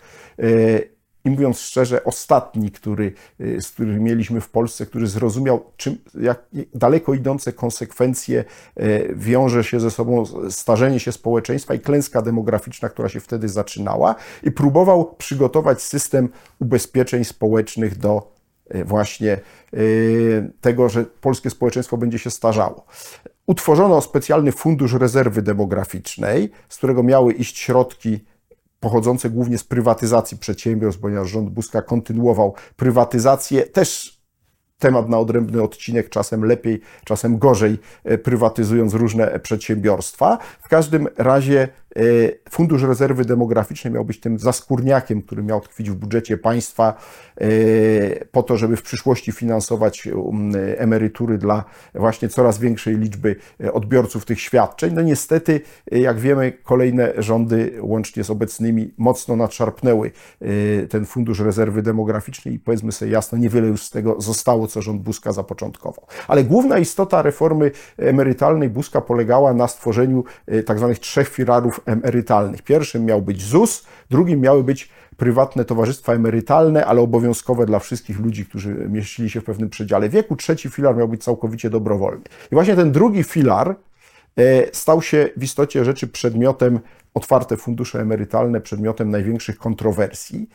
i 1.30 1.32
mówiąc 1.32 1.60
szczerze, 1.60 2.04
ostatni, 2.04 2.72
który, 2.72 3.14
y, 3.42 3.62
z 3.62 3.72
którym 3.72 4.04
mieliśmy 4.04 4.42
w 4.42 4.50
Polsce, 4.50 4.86
który 4.86 5.08
zrozumiał, 5.08 5.64
czym, 5.78 5.98
jak 6.22 6.44
daleko 6.74 7.14
idące 7.14 7.54
konsekwencje 7.54 8.46
y, 8.80 9.14
wiąże 9.16 9.64
się 9.64 9.80
ze 9.80 9.92
sobą 9.92 10.24
starzenie 10.50 11.00
się 11.00 11.12
społeczeństwa 11.12 11.74
i 11.74 11.80
klęska 11.80 12.22
demograficzna, 12.22 12.90
która 12.90 13.10
się 13.10 13.20
wtedy 13.20 13.50
zaczynała, 13.50 14.16
i 14.44 14.52
próbował 14.52 15.16
przygotować 15.16 15.82
system 15.82 16.30
ubezpieczeń 16.60 17.24
społecznych 17.24 17.98
do 17.98 18.32
y, 18.76 18.84
właśnie 18.84 19.40
tego, 20.62 20.90
że 20.90 21.06
polskie 21.06 21.50
społeczeństwo 21.50 21.98
będzie 21.98 22.20
się 22.20 22.32
starzało. 22.32 22.86
Utworzono 23.48 24.02
specjalny 24.02 24.52
fundusz 24.52 24.94
rezerwy 24.94 25.42
demograficznej, 25.42 26.52
z 26.70 26.78
którego 26.78 27.04
miały 27.04 27.34
iść 27.34 27.58
środki 27.58 28.20
pochodzące 28.80 29.30
głównie 29.30 29.58
z 29.58 29.64
prywatyzacji 29.64 30.38
przedsiębiorstw, 30.38 31.02
ponieważ 31.02 31.30
rząd 31.30 31.50
Buzka 31.50 31.82
kontynuował 31.82 32.54
prywatyzację, 32.76 33.62
też 33.62 34.20
temat 34.80 35.10
na 35.10 35.20
odrębny 35.20 35.64
odcinek, 35.64 36.10
czasem 36.10 36.46
lepiej, 36.46 36.82
czasem 37.06 37.38
gorzej, 37.38 37.78
e, 38.04 38.18
prywatyzując 38.18 38.94
różne 38.94 39.40
przedsiębiorstwa. 39.40 40.38
W 40.62 40.70
każdym 40.70 41.08
razie 41.18 41.68
Fundusz 42.50 42.84
Rezerwy 42.84 43.26
Demograficznej 43.26 43.94
miał 43.94 44.06
być 44.06 44.20
tym 44.20 44.40
zaskórniakiem, 44.40 45.22
który 45.22 45.44
miał 45.44 45.62
tkwić 45.62 45.90
w 45.90 45.96
budżecie 45.96 46.38
państwa 46.38 46.94
e, 47.38 47.46
po 48.26 48.44
to, 48.44 48.58
żeby 48.58 48.76
w 48.76 48.82
przyszłości 48.82 49.32
finansować 49.32 50.08
um, 50.08 50.52
emerytury 50.78 51.38
dla 51.38 51.64
właśnie 51.96 52.30
coraz 52.30 52.60
większej 52.60 52.98
liczby 52.98 53.36
e, 53.64 53.74
odbiorców 53.74 54.26
tych 54.26 54.42
świadczeń. 54.42 54.94
No 54.94 55.02
niestety, 55.02 55.62
jak 55.92 56.20
wiemy, 56.20 56.54
kolejne 56.64 57.14
rządy, 57.18 57.78
łącznie 57.82 58.24
z 58.24 58.30
obecnymi, 58.30 58.94
mocno 58.98 59.36
nadszarpnęły 59.36 60.12
ten 60.90 61.06
Fundusz 61.06 61.40
Rezerwy 61.40 61.82
Demograficznej 61.82 62.54
i 62.54 62.60
powiedzmy 62.60 62.92
sobie 62.92 63.12
jasno, 63.12 63.38
niewiele 63.38 63.68
już 63.68 63.84
z 63.84 63.90
tego 63.90 64.22
zostało, 64.22 64.68
co 64.68 64.82
rząd 64.82 65.02
Buzka 65.02 65.32
zapoczątkował. 65.32 66.06
Ale 66.28 66.44
główna 66.44 66.78
istota 66.78 67.22
reformy 67.22 67.72
emerytalnej 67.98 68.70
Buzka 68.70 69.02
polegała 69.02 69.54
na 69.54 69.68
stworzeniu 69.68 70.24
tak 70.66 70.78
zwanych 70.78 71.00
trzech 71.00 71.28
filarów 71.30 71.79
emerytalnych. 71.86 72.62
Pierwszym 72.62 73.06
miał 73.06 73.22
być 73.22 73.44
ZUS, 73.44 73.86
drugim 74.10 74.40
miały 74.40 74.64
być 74.64 74.90
prywatne 75.18 75.66
towarzystwa 75.66 76.14
emerytalne, 76.14 76.86
ale 76.86 77.02
obowiązkowe 77.02 77.66
dla 77.66 77.80
wszystkich 77.80 78.20
ludzi, 78.20 78.46
którzy 78.46 78.88
mieścili 78.90 79.30
się 79.30 79.42
w 79.42 79.44
pewnym 79.44 79.70
przedziale 79.70 80.10
wieku. 80.10 80.36
Trzeci 80.36 80.70
filar 80.70 80.98
miał 80.98 81.08
być 81.08 81.24
całkowicie 81.24 81.70
dobrowolny. 81.70 82.24
I 82.52 82.56
właśnie 82.56 82.76
ten 82.76 82.92
drugi 82.92 83.24
filar 83.24 83.76
e, 84.38 84.76
stał 84.76 85.02
się 85.02 85.30
w 85.38 85.44
istocie 85.44 85.86
rzeczy 85.86 86.08
przedmiotem, 86.08 86.80
otwarte 87.14 87.58
fundusze 87.58 88.02
emerytalne, 88.02 88.62
przedmiotem 88.62 89.10
największych 89.10 89.58
kontrowersji, 89.58 90.50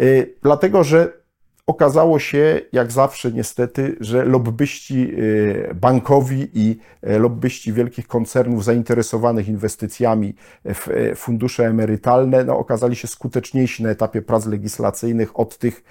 e, 0.00 0.04
dlatego 0.42 0.84
że 0.84 1.21
Okazało 1.66 2.18
się, 2.18 2.60
jak 2.72 2.92
zawsze 2.92 3.32
niestety, 3.32 3.96
że 4.00 4.24
lobbyści 4.24 5.10
y, 5.18 5.74
bankowi 5.74 6.50
i 6.54 6.78
y, 7.08 7.18
lobbyści 7.18 7.72
wielkich 7.72 8.06
koncernów 8.06 8.64
zainteresowanych 8.64 9.48
inwestycjami 9.48 10.34
w 10.64 10.88
y, 10.88 11.14
fundusze 11.16 11.66
emerytalne 11.66 12.44
no, 12.44 12.58
okazali 12.58 12.96
się 12.96 13.08
skuteczniejsi 13.08 13.82
na 13.82 13.90
etapie 13.90 14.22
prac 14.22 14.46
legislacyjnych 14.46 15.40
od 15.40 15.58
tych, 15.58 15.84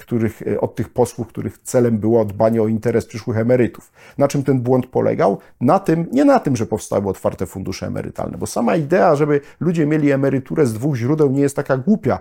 których, 0.00 0.42
od 0.60 0.74
tych 0.74 0.88
posłów, 0.88 1.28
których 1.28 1.58
celem 1.58 1.98
było 1.98 2.24
dbanie 2.24 2.62
o 2.62 2.68
interes 2.68 3.06
przyszłych 3.06 3.38
emerytów. 3.38 3.92
Na 4.18 4.28
czym 4.28 4.42
ten 4.42 4.60
błąd 4.60 4.86
polegał? 4.86 5.38
Na 5.60 5.78
tym, 5.78 6.06
nie 6.12 6.24
na 6.24 6.40
tym, 6.40 6.56
że 6.56 6.66
powstały 6.66 7.08
otwarte 7.08 7.46
fundusze 7.46 7.86
emerytalne, 7.86 8.38
bo 8.38 8.46
sama 8.46 8.76
idea, 8.76 9.16
żeby 9.16 9.40
ludzie 9.60 9.86
mieli 9.86 10.10
emeryturę 10.10 10.66
z 10.66 10.72
dwóch 10.72 10.96
źródeł 10.96 11.30
nie 11.30 11.42
jest 11.42 11.56
taka 11.56 11.76
głupia 11.76 12.20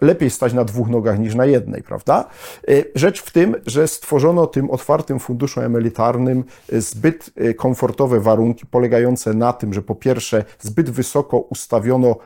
lepiej 0.00 0.30
stać 0.30 0.52
na 0.52 0.64
dwóch 0.64 0.88
nogach 0.88 1.18
niż 1.18 1.34
na 1.34 1.46
jednej, 1.46 1.82
prawda? 1.82 2.28
Y, 2.68 2.92
rzecz 2.94 3.22
w 3.22 3.30
tym, 3.32 3.56
że 3.66 3.88
stworzono 3.88 4.46
tym 4.46 4.70
otwartym 4.70 5.18
funduszom 5.20 5.64
emerytarnym 5.64 6.44
zbyt 6.72 7.30
y, 7.40 7.54
komfortowe 7.54 8.20
warunki, 8.20 8.66
polegające 8.66 9.34
na 9.34 9.52
tym, 9.52 9.74
że 9.74 9.82
po 9.82 9.94
pierwsze 9.94 10.44
zbyt 10.60 10.90
wysoko 10.90 11.38
ustawiono 11.38 12.16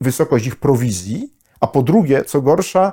wysokość 0.00 0.46
ich 0.46 0.56
prowizji, 0.56 1.34
a 1.60 1.66
po 1.66 1.82
drugie, 1.82 2.24
co 2.24 2.42
gorsza, 2.42 2.92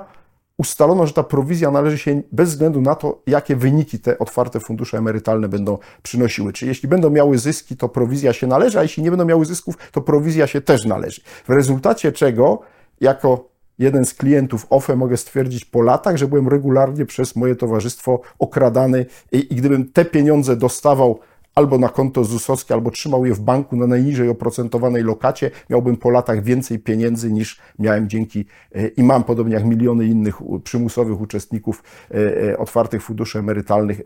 ustalono, 0.58 1.06
że 1.06 1.12
ta 1.12 1.22
prowizja 1.22 1.70
należy 1.70 1.98
się 1.98 2.22
bez 2.32 2.50
względu 2.50 2.80
na 2.80 2.94
to, 2.94 3.22
jakie 3.26 3.56
wyniki 3.56 3.98
te 3.98 4.18
otwarte 4.18 4.60
fundusze 4.60 4.98
emerytalne 4.98 5.48
będą 5.48 5.78
przynosiły. 6.02 6.52
Czy 6.52 6.66
jeśli 6.66 6.88
będą 6.88 7.10
miały 7.10 7.38
zyski, 7.38 7.76
to 7.76 7.88
prowizja 7.88 8.32
się 8.32 8.46
należy, 8.46 8.78
a 8.78 8.82
jeśli 8.82 9.02
nie 9.02 9.10
będą 9.10 9.24
miały 9.24 9.44
zysków, 9.44 9.76
to 9.92 10.00
prowizja 10.00 10.46
się 10.46 10.60
też 10.60 10.84
należy. 10.84 11.20
W 11.48 11.50
rezultacie 11.50 12.12
czego, 12.12 12.60
jako 13.00 13.48
jeden 13.78 14.04
z 14.04 14.14
klientów 14.14 14.66
OFE 14.70 14.96
mogę 14.96 15.16
stwierdzić 15.16 15.64
po 15.64 15.82
latach, 15.82 16.16
że 16.16 16.28
byłem 16.28 16.48
regularnie 16.48 17.06
przez 17.06 17.36
moje 17.36 17.56
towarzystwo 17.56 18.20
okradany 18.38 19.06
i, 19.32 19.52
i 19.52 19.56
gdybym 19.56 19.92
te 19.92 20.04
pieniądze 20.04 20.56
dostawał 20.56 21.20
albo 21.56 21.78
na 21.78 21.88
konto 21.88 22.24
ZUS-owskie, 22.24 22.74
albo 22.74 22.90
trzymał 22.90 23.26
je 23.26 23.34
w 23.34 23.40
banku 23.40 23.76
na 23.76 23.86
najniżej 23.86 24.28
oprocentowanej 24.28 25.02
lokacie, 25.02 25.50
miałbym 25.70 25.96
po 25.96 26.10
latach 26.10 26.42
więcej 26.42 26.78
pieniędzy 26.78 27.32
niż 27.32 27.60
miałem 27.78 28.08
dzięki 28.08 28.44
e, 28.74 28.88
i 28.88 29.02
mam, 29.02 29.24
podobnie 29.24 29.54
jak 29.54 29.64
miliony 29.64 30.06
innych 30.06 30.36
przymusowych 30.64 31.20
uczestników 31.20 31.82
e, 32.10 32.50
e, 32.50 32.58
otwartych 32.58 33.02
funduszy 33.02 33.38
emerytalnych, 33.38 34.00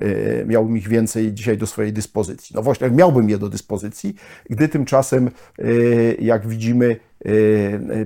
miałbym 0.47 0.77
ich 0.77 0.89
więcej 0.89 1.33
dzisiaj 1.33 1.59
do 1.59 1.67
swojej 1.67 1.93
dyspozycji. 1.93 2.57
No 2.57 2.63
właśnie, 2.63 2.91
miałbym 2.91 3.31
je 3.31 3.39
do 3.39 3.49
dyspozycji, 3.49 4.15
gdy 4.51 4.69
tymczasem, 4.69 5.31
jak 6.19 6.47
widzimy, 6.47 6.97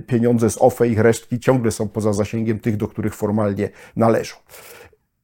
pieniądze 0.07 0.49
z 0.49 0.57
OFE, 0.61 0.87
ich 0.87 0.99
resztki 0.99 1.39
ciągle 1.39 1.71
są 1.71 1.87
poza 1.87 2.13
zasięgiem 2.13 2.59
tych, 2.59 2.77
do 2.77 2.87
których 2.87 3.15
formalnie 3.15 3.69
należą. 3.95 4.35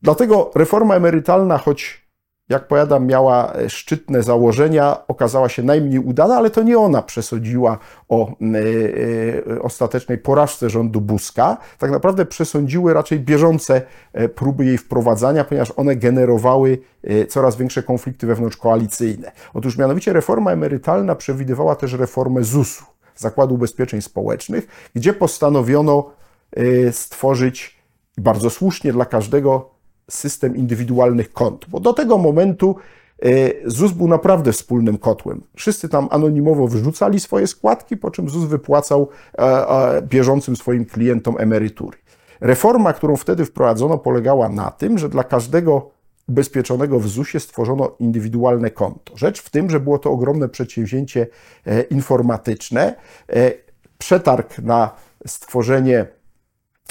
Dlatego 0.02 0.52
reforma 0.56 0.96
emerytalna, 0.96 1.58
choć 1.58 2.02
jak 2.52 2.68
powiadam, 2.68 3.06
miała 3.06 3.54
e, 3.54 3.70
szczytne 3.70 4.24
założenia, 4.24 5.08
okazała 5.08 5.50
się 5.50 5.64
najmniej 5.64 6.00
udana, 6.00 6.36
ale 6.36 6.50
to 6.50 6.64
nie 6.64 6.80
ona 6.80 7.02
przesądziła 7.02 7.78
o 8.10 8.32
y, 8.32 8.58
y, 9.48 9.62
ostatecznej 9.62 10.18
porażce 10.18 10.70
rządu 10.70 11.02
Buzka. 11.02 11.58
Tak 11.78 11.92
naprawdę 11.92 12.26
przesądziły 12.26 12.94
raczej 12.94 13.20
bieżące 13.20 13.82
próby 14.36 14.66
jej 14.66 14.78
wprowadzania, 14.78 15.44
ponieważ 15.44 15.74
one 15.76 15.96
generowały 15.96 16.78
coraz 17.30 17.56
większe 17.56 17.84
konflikty 17.84 18.28
wewnątrzkoalicyjne. 18.28 19.32
Otóż 19.54 19.78
mianowicie 19.78 20.14
reforma 20.14 20.52
emerytalna 20.52 21.16
przewidywała 21.16 21.76
też 21.76 21.94
reformę 21.94 22.44
ZUS-u 22.44 22.86
Zakładu 23.22 23.56
Ubezpieczeń 23.56 24.02
Społecznych, 24.02 24.68
gdzie 24.96 25.14
postanowiono 25.14 26.12
y, 26.58 26.90
stworzyć 26.92 27.82
bardzo 28.18 28.50
słusznie 28.50 28.94
dla 28.94 29.06
każdego 29.06 29.70
system 30.10 30.56
indywidualnych 30.56 31.34
kont, 31.34 31.66
bo 31.70 31.80
do 31.80 31.94
tego 31.94 32.18
momentu 32.18 32.76
y, 33.26 33.62
ZUS 33.66 33.92
był 33.92 34.08
naprawdę 34.08 34.52
wspólnym 34.52 34.98
kotłem. 34.98 35.42
Wszyscy 35.56 35.90
tam 35.90 36.08
anonimowo 36.12 36.68
wrzucali 36.68 37.20
swoje 37.20 37.48
składki, 37.48 37.98
po 37.98 38.12
czym 38.12 38.30
ZUS 38.30 38.46
wypłacał 38.46 39.10
e, 39.38 40.02
bieżącym 40.02 40.56
swoim 40.56 40.86
klientom 40.86 41.36
emerytury. 41.40 41.98
Reforma, 42.42 42.94
którą 42.94 43.16
wtedy 43.16 43.46
wprowadzono, 43.46 43.98
polegała 43.98 44.50
na 44.50 44.72
tym, 44.72 44.98
że 44.98 45.10
dla 45.10 45.24
każdego 45.24 45.92
ubezpieczonego 46.32 47.00
w 47.00 47.08
ZUS-ie 47.08 47.39
stworzono 47.39 47.96
indywidualne 48.00 48.72
konto. 48.72 49.17
Rzecz 49.17 49.41
w 49.41 49.50
tym, 49.50 49.70
że 49.70 49.80
było 49.80 50.00
to 50.00 50.12
ogromne 50.12 50.50
przedsięwzięcie 50.50 51.28
e, 51.65 51.82
informatyczne. 51.82 52.96
E, 53.30 53.52
przetarg 53.98 54.60
na 54.60 54.91
stworzenie 55.28 56.08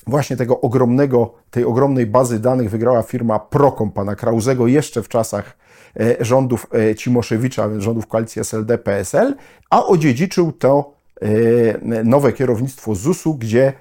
właśnie 0.06 0.36
tego 0.36 0.60
ogromnego, 0.60 1.34
tej 1.50 1.64
ogromnej 1.64 2.06
bazy 2.06 2.38
danych 2.38 2.70
wygrała 2.70 3.02
firma 3.02 3.38
Procom 3.38 3.90
pana 3.90 4.14
Krauzego 4.14 4.66
jeszcze 4.66 5.02
w 5.02 5.08
czasach 5.08 5.56
e, 6.00 6.24
rządów 6.24 6.66
Cimoszewicza, 6.96 7.80
rządów 7.80 8.06
koalicji 8.06 8.40
SLD-PSL, 8.40 9.34
a 9.70 9.86
odziedziczył 9.86 10.52
to 10.52 11.00
nowe 12.04 12.32
kierownictwo 12.32 12.94
ZUS-u, 12.94 13.34
gdzie 13.34 13.72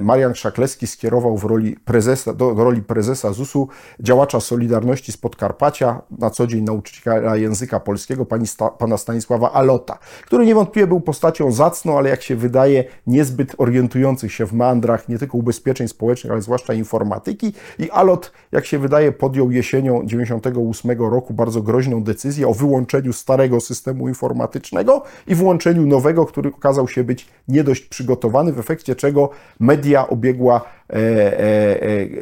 Marian 0.00 0.32
Krzaklewski 0.32 0.86
skierował 0.86 1.36
w 1.36 1.44
roli 1.44 1.76
prezesa, 1.84 2.34
do, 2.34 2.54
do 2.54 2.64
roli 2.64 2.82
prezesa 2.82 3.32
ZUS-u 3.32 3.68
działacza 4.00 4.40
Solidarności 4.40 5.12
z 5.12 5.16
Podkarpacia, 5.16 6.02
na 6.18 6.30
co 6.30 6.46
dzień 6.46 6.64
nauczyciela 6.64 7.36
języka 7.36 7.80
polskiego, 7.80 8.26
pani 8.26 8.46
Sta, 8.46 8.68
pana 8.68 8.96
Stanisława 8.96 9.52
Alota, 9.52 9.98
który 10.26 10.46
niewątpliwie 10.46 10.86
był 10.86 11.00
postacią 11.00 11.52
zacną, 11.52 11.98
ale 11.98 12.10
jak 12.10 12.22
się 12.22 12.36
wydaje 12.36 12.84
niezbyt 13.06 13.54
orientujących 13.58 14.32
się 14.32 14.46
w 14.46 14.52
mandrach 14.52 15.08
nie 15.08 15.18
tylko 15.18 15.38
ubezpieczeń 15.38 15.88
społecznych, 15.88 16.32
ale 16.32 16.42
zwłaszcza 16.42 16.74
informatyki. 16.74 17.52
I 17.78 17.90
Alot, 17.90 18.32
jak 18.52 18.66
się 18.66 18.78
wydaje, 18.78 19.12
podjął 19.12 19.50
jesienią 19.50 20.02
98 20.04 20.98
roku 20.98 21.34
bardzo 21.34 21.62
groźną 21.62 22.02
decyzję 22.02 22.48
o 22.48 22.54
wyłączeniu 22.54 23.12
starego 23.12 23.60
systemu 23.60 24.08
informatycznego 24.08 25.02
i 25.26 25.34
włączeniu 25.34 25.86
nowego, 25.86 26.26
który 26.26 26.48
okazał 26.48 26.88
się 26.88 27.04
być 27.04 27.28
nie 27.48 27.64
dość 27.64 27.82
przygotowany, 27.82 28.53
w 28.54 28.58
efekcie 28.58 28.96
czego 28.96 29.30
media 29.60 30.08
obiegła 30.08 30.60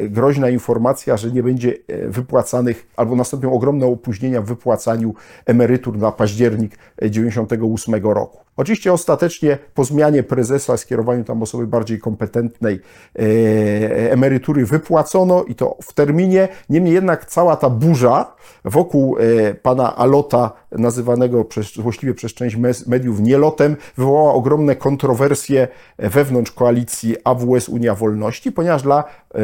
groźna 0.08 0.48
informacja, 0.50 1.16
że 1.16 1.30
nie 1.30 1.42
będzie 1.42 1.74
wypłacanych 2.08 2.86
albo 2.96 3.16
nastąpią 3.16 3.52
ogromne 3.52 3.86
opóźnienia 3.86 4.42
w 4.42 4.44
wypłacaniu 4.44 5.14
emerytur 5.46 5.98
na 5.98 6.12
październik 6.12 6.78
98 7.02 7.94
roku. 7.94 8.38
Oczywiście 8.56 8.92
ostatecznie 8.92 9.58
po 9.74 9.84
zmianie 9.84 10.22
prezesa, 10.22 10.76
skierowaniu 10.76 11.24
tam 11.24 11.42
osoby 11.42 11.66
bardziej 11.66 11.98
kompetentnej, 11.98 12.80
emerytury 14.10 14.66
wypłacono 14.66 15.44
i 15.44 15.54
to 15.54 15.76
w 15.82 15.92
terminie. 15.92 16.48
Niemniej 16.68 16.94
jednak 16.94 17.26
cała 17.26 17.56
ta 17.56 17.70
burza 17.70 18.34
wokół 18.64 19.16
pana 19.62 19.96
Alota, 19.96 20.52
nazywanego 20.72 21.44
przez, 21.44 21.74
złośliwie 21.74 22.14
przez 22.14 22.34
część 22.34 22.56
mediów 22.86 23.20
nielotem, 23.20 23.76
wywołała 23.96 24.32
ogromne 24.32 24.76
kontrowersje 24.76 25.68
wewnątrz 25.98 26.52
koalicji 26.52 27.16
AWS 27.24 27.68
Unia 27.68 27.94
Wolności, 27.94 28.52
ponieważ 28.62 28.82
dla 28.82 29.04
e, 29.34 29.38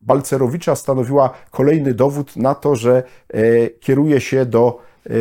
Balcerowicza 0.00 0.76
stanowiła 0.76 1.30
kolejny 1.50 1.94
dowód 1.94 2.36
na 2.36 2.54
to, 2.54 2.76
że 2.76 3.02
e, 3.28 3.68
kieruje 3.68 4.20
się 4.20 4.46
do 4.46 4.78
e, 5.06 5.12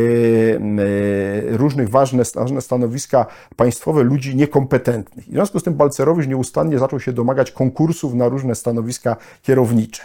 różnych 1.58 1.90
ważne, 1.90 2.24
ważne 2.36 2.62
stanowiska 2.62 3.26
państwowe 3.56 4.04
ludzi 4.04 4.36
niekompetentnych. 4.36 5.26
W 5.26 5.32
związku 5.32 5.60
z 5.60 5.64
tym 5.64 5.74
Balcerowicz 5.74 6.28
nieustannie 6.28 6.80
zaczął 6.80 7.00
się 7.00 7.14
domagać 7.14 7.52
konkursów 7.52 8.14
na 8.14 8.30
różne 8.30 8.56
stanowiska 8.56 9.16
kierownicze. 9.42 10.04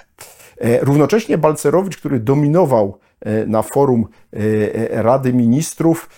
Równocześnie 0.81 1.39
Balcerowicz, 1.39 1.97
który 1.97 2.21
dominował 2.21 2.99
na 3.47 3.63
forum 3.63 4.07
Rady 4.91 5.33
Ministrów, 5.33 6.09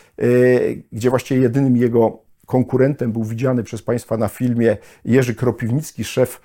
gdzie 0.92 1.11
właściwie 1.11 1.40
jedynym 1.40 1.77
jego 1.77 2.28
konkurentem 2.48 3.12
był 3.12 3.24
widziany 3.24 3.62
przez 3.62 3.82
Państwa 3.82 4.16
na 4.16 4.28
filmie 4.28 4.76
Jerzy 5.04 5.34
Kropiwnicki, 5.34 6.04
szef 6.04 6.40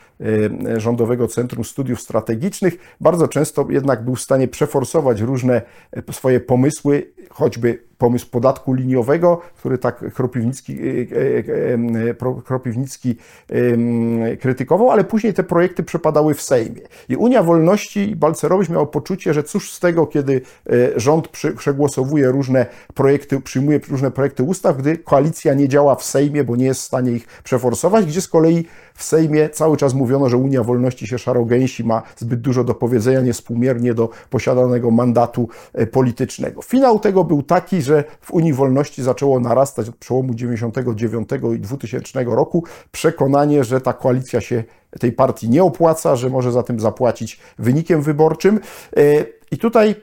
e, 0.66 0.80
Rządowego 0.80 1.28
Centrum 1.28 1.64
Studiów 1.64 2.02
Strategicznych. 2.02 2.96
Bardzo 3.02 3.28
często 3.28 3.68
jednak 3.70 4.04
był 4.06 4.16
w 4.16 4.22
stanie 4.22 4.48
przeforsować 4.48 5.22
różne 5.22 5.62
e, 5.92 6.14
swoje 6.14 6.40
pomysły, 6.40 7.12
choćby 7.30 7.84
pomysł 7.98 8.30
podatku 8.30 8.74
liniowego, 8.74 9.42
który 9.58 9.78
tak 9.78 10.14
Kropiwnicki, 10.14 10.74
e, 10.74 10.86
e, 12.00 12.10
e, 12.10 12.42
Kropiwnicki 12.44 13.16
krytykował, 14.40 14.92
ale 14.92 15.04
później 15.04 15.34
te 15.34 15.44
projekty 15.44 15.84
przepadały 15.84 16.34
w 16.34 16.42
Sejmie. 16.42 16.82
I 17.10 17.16
Unia 17.16 17.44
Wolności 17.44 18.10
i 18.10 18.16
Balcerowicz 18.16 18.70
miało 18.70 18.86
poczucie, 18.86 19.34
że 19.34 19.44
cóż 19.44 19.72
z 19.72 19.80
tego, 19.80 20.08
kiedy 20.08 20.42
rząd 20.96 21.28
przegłosowuje 21.58 22.28
różne 22.28 22.66
projekty, 22.94 23.42
przyjmuje 23.42 23.80
różne 23.90 24.12
projekty 24.12 24.44
ustaw, 24.44 24.78
gdy 24.78 24.98
koalicja 24.98 25.54
nie 25.54 25.70
działa 25.70 25.96
w 25.96 26.04
Sejmie, 26.04 26.44
bo 26.44 26.56
nie 26.56 26.66
jest 26.66 26.82
w 26.82 26.84
stanie 26.84 27.12
ich 27.12 27.28
przeforsować, 27.44 28.06
gdzie 28.06 28.22
z 28.22 28.28
kolei 28.28 28.66
w 28.94 29.04
Sejmie 29.04 29.50
cały 29.50 29.78
czas 29.78 29.94
mówiono, 29.94 30.30
że 30.30 30.38
Unia 30.38 30.64
Wolności 30.64 31.08
się 31.08 31.18
szarogęsi, 31.18 31.84
ma 31.84 32.02
zbyt 32.18 32.42
dużo 32.42 32.64
do 32.64 32.74
powiedzenia, 32.74 33.22
niespółmiernie 33.22 33.94
do 33.94 34.10
posiadanego 34.30 34.92
mandatu 34.92 35.50
politycznego. 35.92 36.62
Finał 36.62 37.00
tego 37.00 37.24
był 37.24 37.44
taki, 37.44 37.82
że 37.82 37.94
że 37.94 38.04
w 38.22 38.32
Unii 38.32 38.54
Wolności 38.54 39.04
zaczęło 39.04 39.40
narastać 39.40 39.90
od 39.90 39.96
przełomu 39.96 40.34
99 40.34 41.30
i 41.56 41.60
2000 41.60 42.24
roku 42.24 42.64
przekonanie, 42.92 43.64
że 43.64 43.82
ta 43.82 43.94
koalicja 43.94 44.42
się 44.42 44.64
tej 45.00 45.12
partii 45.12 45.50
nie 45.50 45.64
opłaca, 45.64 46.16
że 46.16 46.30
może 46.30 46.52
za 46.52 46.64
tym 46.64 46.80
zapłacić 46.80 47.40
wynikiem 47.60 48.02
wyborczym. 48.02 48.60
E, 48.98 49.26
I 49.52 49.58
tutaj 49.58 49.96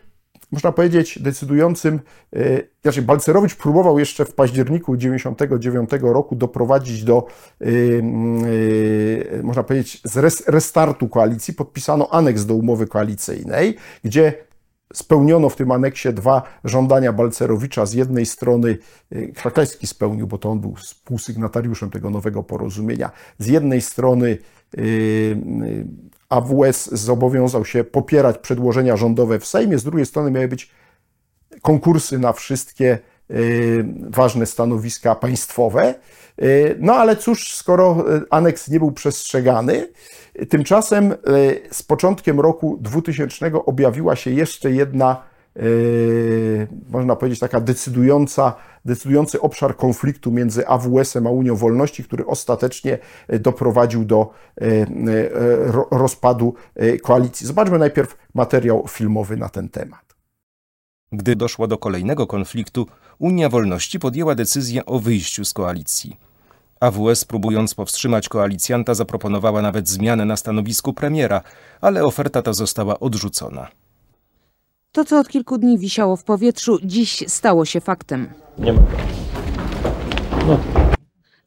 można 0.53 0.73
powiedzieć, 0.73 1.19
decydującym, 1.23 2.01
e, 2.37 2.63
znaczy 2.83 3.03
Balcerowicz 3.03 3.55
próbował 3.55 3.99
jeszcze 3.99 4.25
w 4.25 4.35
październiku 4.35 4.97
1999 4.97 6.13
roku 6.13 6.37
doprowadzić 6.37 7.05
do, 7.05 7.27
e, 7.61 7.67
można 9.43 9.63
powiedzieć, 9.63 10.03
restartu 10.47 11.09
koalicji. 11.09 11.55
Podpisano 11.55 12.09
aneks 12.11 12.45
do 12.45 12.55
umowy 12.55 12.87
koalicyjnej, 12.87 13.77
gdzie 14.05 14.35
Spełniono 14.93 15.49
w 15.49 15.57
tym 15.57 15.71
aneksie 15.71 16.13
dwa 16.13 16.43
żądania 16.65 17.13
Balcerowicza. 17.13 17.87
Z 17.87 17.93
jednej 17.93 18.27
strony 18.27 18.79
Krakowski 19.35 19.87
spełnił, 19.87 20.27
bo 20.27 20.39
to 20.39 20.51
on 20.51 20.61
był 20.61 20.75
współsygnatariuszem 20.75 21.91
tego 21.91 22.11
nowego 22.11 22.43
porozumienia. 22.43 23.11
Z 23.39 23.47
jednej 23.47 23.81
strony 23.81 24.39
AWS 26.31 26.91
zobowiązał 26.93 27.65
się 27.65 27.85
popierać 27.85 28.39
przedłożenia 28.39 28.97
rządowe 28.97 29.39
w 29.39 29.47
Sejmie, 29.47 29.79
z 29.79 29.85
drugiej 29.85 30.07
strony 30.07 30.31
miały 30.31 30.49
być 30.49 30.71
konkursy 31.63 32.19
na 32.19 32.33
wszystkie 32.33 32.99
ważne 34.11 34.47
stanowiska 34.47 35.15
państwowe. 35.15 35.95
No 36.79 36.95
ale 36.95 37.17
cóż, 37.17 37.55
skoro 37.57 38.05
aneks 38.31 38.69
nie 38.69 38.79
był 38.79 38.93
przestrzegany, 38.93 39.89
Tymczasem 40.49 41.15
z 41.71 41.83
początkiem 41.83 42.41
roku 42.41 42.79
2000 42.81 43.53
objawiła 43.67 44.17
się 44.17 44.31
jeszcze 44.31 44.71
jedna, 44.71 45.23
można 46.91 47.17
powiedzieć, 47.17 47.41
taka 47.41 47.61
decydująca, 47.61 48.55
decydujący 48.85 49.41
obszar 49.41 49.77
konfliktu 49.77 50.33
między 50.33 50.69
AWS-em 50.69 51.27
a 51.27 51.31
Unią 51.31 51.57
Wolności, 51.57 52.05
który 52.05 52.27
ostatecznie 52.27 52.99
e, 53.29 53.39
doprowadził 53.39 54.05
do 54.05 54.31
rozpadu 55.91 56.55
koalicji. 57.03 57.47
Zobaczmy 57.47 57.79
najpierw 57.79 58.17
materiał 58.35 58.89
filmowy 58.89 59.37
na 59.37 59.49
ten 59.49 59.69
temat. 59.69 60.17
Gdy 61.13 61.37
doszło 61.37 61.67
do 61.67 61.79
kolejnego 61.79 62.27
konfliktu, 62.27 62.87
Unia 63.19 63.49
Wolności 63.49 63.99
podjęła 63.99 64.35
decyzję 64.35 64.87
o 64.87 64.99
wyjściu 64.99 65.45
z 65.45 65.53
koalicji. 65.53 66.17
AWS, 66.81 67.25
próbując 67.25 67.75
powstrzymać 67.75 68.29
koalicjanta, 68.29 68.95
zaproponowała 68.95 69.63
nawet 69.63 69.89
zmianę 69.89 70.25
na 70.25 70.37
stanowisku 70.37 70.93
premiera, 70.93 71.43
ale 71.81 72.05
oferta 72.05 72.43
ta 72.43 72.53
została 72.53 73.01
odrzucona. 73.01 73.69
To, 74.93 75.05
co 75.05 75.19
od 75.21 75.29
kilku 75.29 75.59
dni 75.59 75.79
wisiało 75.79 76.17
w 76.17 76.25
powietrzu, 76.25 76.79
dziś 76.85 77.25
stało 77.29 77.65
się 77.65 77.81
faktem. 77.81 78.29
Nie 78.59 78.73
ma. 78.73 78.81
No. 80.47 80.59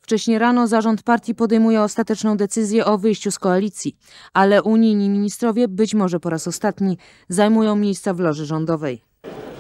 Wcześniej 0.02 0.40
rano 0.40 0.68
zarząd 0.68 1.04
partii 1.04 1.36
podejmuje 1.36 1.82
ostateczną 1.82 2.38
decyzję 2.38 2.86
o 2.86 2.98
wyjściu 2.98 3.32
z 3.32 3.40
koalicji, 3.40 3.98
ale 4.34 4.64
unijni 4.64 5.10
ministrowie, 5.10 5.68
być 5.68 5.94
może 5.94 6.20
po 6.20 6.30
raz 6.30 6.48
ostatni, 6.48 6.98
zajmują 7.30 7.76
miejsca 7.76 8.14
w 8.14 8.20
loży 8.20 8.46
rządowej. 8.46 9.02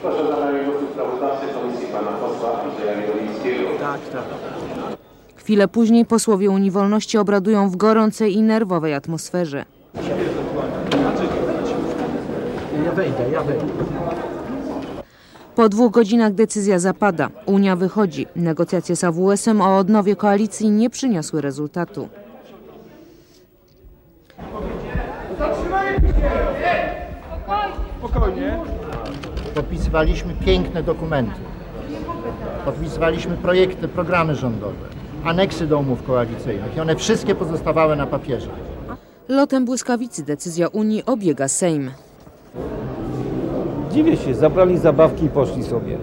Proszę 0.02 0.28
zabranie 0.28 0.64
głosu 0.66 0.86
sprawozdawcy 0.94 1.48
komisji 1.54 1.88
pana 1.88 2.12
posła 2.12 2.62
Andrzeja 2.62 3.80
Tak, 3.80 4.10
tak. 4.10 4.24
Chwilę 5.36 5.68
później 5.68 6.06
posłowie 6.06 6.50
Unii 6.50 6.72
Wolności 6.72 7.18
obradują 7.18 7.70
w 7.70 7.76
gorącej 7.76 8.34
i 8.34 8.42
nerwowej 8.42 8.94
atmosferze. 8.94 9.66
Ja 12.86 12.92
wejdę, 12.92 13.30
ja 13.32 13.44
wejdę. 13.44 13.66
Po 15.56 15.70
dwóch 15.70 15.92
godzinach 15.92 16.34
decyzja 16.34 16.80
zapada. 16.80 17.30
Unia 17.46 17.76
wychodzi. 17.76 18.28
Negocjacje 18.36 18.96
z 18.96 19.04
AWS-em 19.04 19.62
o 19.62 19.78
odnowie 19.78 20.16
koalicji 20.16 20.70
nie 20.70 20.90
przyniosły 20.90 21.42
rezultatu. 21.42 22.10
Podpisywaliśmy 29.56 30.34
piękne 30.46 30.84
dokumenty. 30.84 31.40
Podpisywaliśmy 32.66 33.38
projekty, 33.38 33.88
programy 33.88 34.36
rządowe, 34.36 34.86
aneksy 35.24 35.68
do 35.68 35.80
umów 35.80 36.04
koalicyjnych 36.04 36.78
i 36.78 36.80
one 36.80 36.96
wszystkie 36.96 37.36
pozostawały 37.36 37.96
na 37.96 38.06
papierze. 38.06 38.50
Lotem 39.30 39.66
błyskawicy 39.66 40.24
decyzja 40.24 40.68
Unii 40.68 41.06
obiega 41.06 41.48
Sejm. 41.48 41.92
Dziwię 43.92 44.18
się, 44.18 44.36
zabrali 44.36 44.78
zabawki 44.78 45.26
i 45.26 45.30
poszli 45.30 45.64
sobie. 45.64 45.98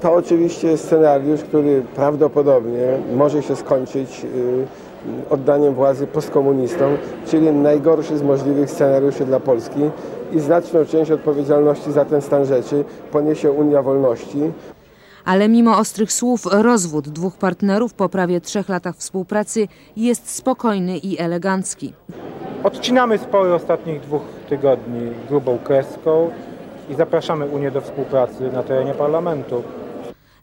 To 0.00 0.14
oczywiście 0.14 0.68
jest 0.68 0.84
scenariusz, 0.84 1.40
który 1.40 1.82
prawdopodobnie 1.94 2.98
może 3.16 3.42
się 3.42 3.56
skończyć 3.56 4.24
y, 4.24 4.66
oddaniem 5.30 5.74
władzy 5.74 6.06
postkomunistom, 6.06 6.96
czyli 7.26 7.52
najgorszy 7.52 8.18
z 8.18 8.22
możliwych 8.22 8.70
scenariuszy 8.70 9.24
dla 9.24 9.40
Polski 9.40 9.80
i 10.32 10.40
znaczną 10.40 10.84
część 10.84 11.10
odpowiedzialności 11.10 11.92
za 11.92 12.04
ten 12.04 12.22
stan 12.22 12.46
rzeczy 12.46 12.84
poniesie 13.12 13.50
Unia 13.50 13.82
Wolności. 13.82 14.40
Ale 15.24 15.48
mimo 15.48 15.78
ostrych 15.78 16.12
słów, 16.12 16.46
rozwód 16.50 17.08
dwóch 17.08 17.36
partnerów 17.36 17.94
po 17.94 18.08
prawie 18.08 18.40
trzech 18.40 18.68
latach 18.68 18.96
współpracy 18.96 19.68
jest 19.96 20.30
spokojny 20.30 20.98
i 20.98 21.18
elegancki. 21.18 21.92
Odcinamy 22.64 23.18
spory 23.18 23.54
ostatnich 23.54 24.00
dwóch 24.00 24.22
tygodni 24.52 25.10
grubą 25.28 25.58
kreską 25.58 26.30
i 26.90 26.94
zapraszamy 26.94 27.46
Unię 27.46 27.70
do 27.70 27.80
współpracy 27.80 28.52
na 28.52 28.62
terenie 28.62 28.94
parlamentu. 28.94 29.62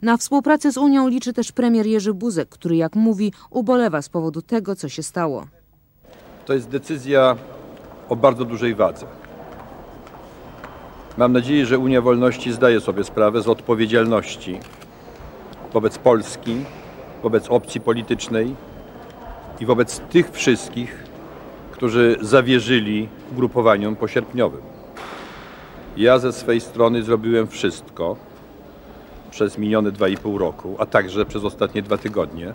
Na 0.01 0.17
współpracę 0.17 0.71
z 0.71 0.77
Unią 0.77 1.07
liczy 1.07 1.33
też 1.33 1.51
premier 1.51 1.85
Jerzy 1.85 2.13
Buzek, 2.13 2.49
który 2.49 2.75
jak 2.75 2.95
mówi 2.95 3.33
ubolewa 3.49 4.01
z 4.01 4.09
powodu 4.09 4.41
tego, 4.41 4.75
co 4.75 4.89
się 4.89 5.03
stało. 5.03 5.47
To 6.45 6.53
jest 6.53 6.69
decyzja 6.69 7.35
o 8.09 8.15
bardzo 8.15 8.45
dużej 8.45 8.75
wadze. 8.75 9.05
Mam 11.17 11.33
nadzieję, 11.33 11.65
że 11.65 11.79
Unia 11.79 12.01
Wolności 12.01 12.51
zdaje 12.53 12.81
sobie 12.81 13.03
sprawę 13.03 13.41
z 13.41 13.47
odpowiedzialności 13.47 14.59
wobec 15.73 15.97
Polski, 15.97 16.55
wobec 17.23 17.49
opcji 17.49 17.81
politycznej 17.81 18.55
i 19.59 19.65
wobec 19.65 19.99
tych 19.99 20.31
wszystkich, 20.31 21.08
którzy 21.79 22.17
zawierzyli 22.21 23.09
ugrupowaniom 23.31 23.95
posierpniowym. 23.95 24.61
Ja 25.97 26.19
ze 26.19 26.33
swej 26.33 26.61
strony 26.61 27.03
zrobiłem 27.03 27.47
wszystko 27.47 28.15
przez 29.31 29.57
minione 29.57 29.91
2,5 29.91 30.37
roku, 30.37 30.75
a 30.79 30.85
także 30.85 31.25
przez 31.25 31.43
ostatnie 31.43 31.81
dwa 31.81 31.97
tygodnie, 31.97 32.53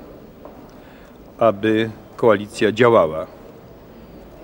aby 1.39 1.91
koalicja 2.16 2.72
działała, 2.72 3.27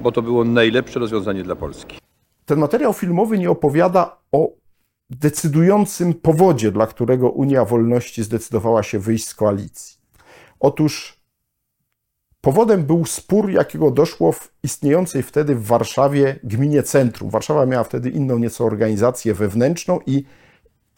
bo 0.01 0.13
to 0.13 0.23
było 0.23 0.45
najlepsze 0.45 1.01
rozwiązanie 1.01 1.43
dla 1.43 1.57
Polski. 1.57 1.99
Ten 2.47 2.59
materiał 2.59 2.93
filmowy 2.93 3.39
nie 3.39 3.51
opowiada 3.51 4.17
o 4.33 4.49
decydującym 5.11 6.15
powodzie, 6.15 6.73
dla 6.73 6.87
którego 6.87 7.31
Unia 7.31 7.65
Wolności 7.65 8.23
zdecydowała 8.23 8.83
się 8.83 8.99
wyjść 8.99 9.27
z 9.27 9.35
koalicji. 9.35 9.99
Otóż 10.61 11.20
powodem 12.41 12.83
był 12.83 13.07
spór, 13.07 13.51
jakiego 13.51 13.91
doszło 13.91 14.33
w 14.33 14.53
istniejącej 14.63 15.23
wtedy 15.23 15.55
w 15.55 15.67
Warszawie 15.67 16.39
gminie 16.45 16.83
centrum. 16.83 17.31
Warszawa 17.31 17.67
miała 17.67 17.85
wtedy 17.85 18.11
inną 18.11 18.39
nieco 18.39 18.65
organizację 18.65 19.35
wewnętrzną 19.35 19.99
i 20.07 20.25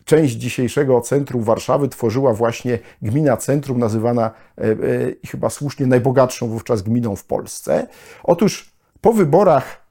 część 0.05 0.35
dzisiejszego 0.35 1.01
centrum 1.01 1.43
Warszawy 1.43 1.89
tworzyła 1.89 2.33
właśnie 2.35 2.79
gmina 3.03 3.37
centrum, 3.37 3.79
nazywana 3.79 4.31
e, 4.59 4.63
e, 4.63 4.77
chyba 5.27 5.51
słusznie 5.51 5.87
najbogatszą 5.87 6.49
wówczas 6.49 6.83
gminą 6.83 7.17
w 7.17 7.25
Polsce. 7.25 7.87
Otóż 8.25 8.73
po 9.01 9.13
wyborach 9.13 9.83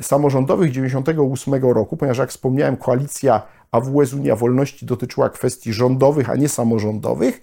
samorządowych 0.00 0.70
98 0.70 1.54
roku, 1.54 1.96
ponieważ 1.96 2.18
jak 2.18 2.30
wspomniałem, 2.30 2.76
koalicja 2.76 3.42
AWS 3.70 4.12
Unia 4.12 4.36
Wolności 4.36 4.86
dotyczyła 4.86 5.30
kwestii 5.30 5.72
rządowych, 5.72 6.30
a 6.30 6.36
nie 6.36 6.48
samorządowych, 6.48 7.40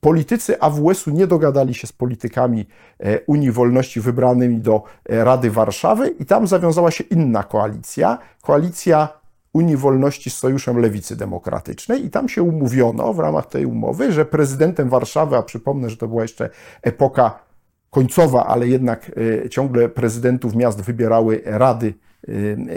politycy 0.00 0.60
AWS-u 0.60 1.10
nie 1.10 1.26
dogadali 1.26 1.74
się 1.74 1.86
z 1.86 1.92
politykami 1.92 2.66
e, 3.00 3.20
Unii 3.20 3.52
Wolności 3.52 4.00
wybranymi 4.00 4.60
do 4.60 4.82
e, 5.08 5.24
Rady 5.24 5.50
Warszawy 5.50 6.08
i 6.08 6.26
tam 6.26 6.46
zawiązała 6.46 6.90
się 6.90 7.04
inna 7.04 7.42
koalicja, 7.42 8.18
koalicja 8.42 9.08
Unii 9.52 9.76
Wolności 9.76 10.30
z 10.30 10.36
Sojuszem 10.36 10.78
Lewicy 10.78 11.16
Demokratycznej 11.16 12.04
i 12.04 12.10
tam 12.10 12.28
się 12.28 12.42
umówiono 12.42 13.12
w 13.12 13.18
ramach 13.18 13.46
tej 13.46 13.66
umowy, 13.66 14.12
że 14.12 14.24
prezydentem 14.24 14.88
Warszawy, 14.88 15.36
a 15.36 15.42
przypomnę, 15.42 15.90
że 15.90 15.96
to 15.96 16.08
była 16.08 16.22
jeszcze 16.22 16.50
epoka 16.82 17.38
końcowa, 17.90 18.46
ale 18.46 18.68
jednak 18.68 19.10
e, 19.44 19.48
ciągle 19.48 19.88
prezydentów 19.88 20.54
miast 20.54 20.80
wybierały 20.80 21.42
rady 21.44 21.94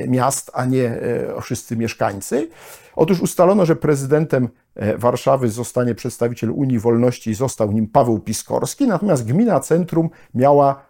miast, 0.08 0.52
a 0.54 0.66
nie 0.66 1.00
wszyscy 1.42 1.78
mieszkańcy. 1.78 2.50
Otóż 2.96 3.22
ustalono, 3.22 3.66
że 3.66 3.76
prezydentem 3.76 4.50
Warszawy 4.98 5.50
zostanie 5.50 5.96
przedstawiciel 5.96 6.52
Unii 6.52 6.80
Wolności 6.80 7.30
i 7.30 7.34
został 7.34 7.72
nim 7.72 7.88
Paweł 7.88 8.20
Piskorski, 8.20 8.88
natomiast 8.88 9.26
gmina 9.26 9.60
centrum 9.60 10.10
miała 10.34 10.86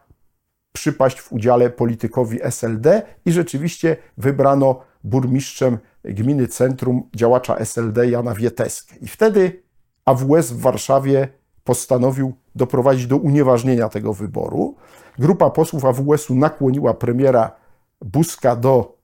przypaść 0.73 1.19
w 1.19 1.34
udziale 1.34 1.69
politykowi 1.69 2.39
SLD 2.41 3.01
i 3.25 3.32
rzeczywiście 3.32 3.97
wybrano 4.17 4.82
burmistrzem 5.03 5.77
gminy 6.03 6.47
centrum 6.47 7.09
działacza 7.15 7.57
SLD 7.57 8.09
Jana 8.09 8.36
Wieteskę. 8.36 8.95
I 9.01 9.07
wtedy 9.07 9.63
AWS 10.05 10.51
w 10.51 10.59
Warszawie 10.59 11.27
postanowił 11.63 12.34
doprowadzić 12.55 13.07
do 13.07 13.17
unieważnienia 13.17 13.89
tego 13.89 14.13
wyboru. 14.13 14.75
Grupa 15.19 15.49
posłów 15.49 15.86
AWS-u 15.86 16.36
nakłoniła 16.36 16.93
premiera 16.93 17.51
Buzka 18.01 18.55
do 18.55 18.97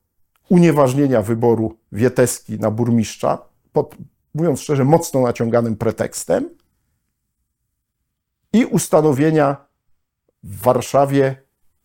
unieważnienia 0.50 1.22
wyboru 1.22 1.78
Wieteski 1.92 2.60
na 2.60 2.72
burmistrza, 2.72 3.38
pod, 3.74 3.96
mówiąc 4.38 4.62
szczerze, 4.62 4.84
mocno 4.84 5.22
naciąganym 5.22 5.76
pretekstem 5.76 6.50
i 8.54 8.66
ustanowienia 8.66 9.66
w 10.44 10.62
Warszawie 10.62 11.42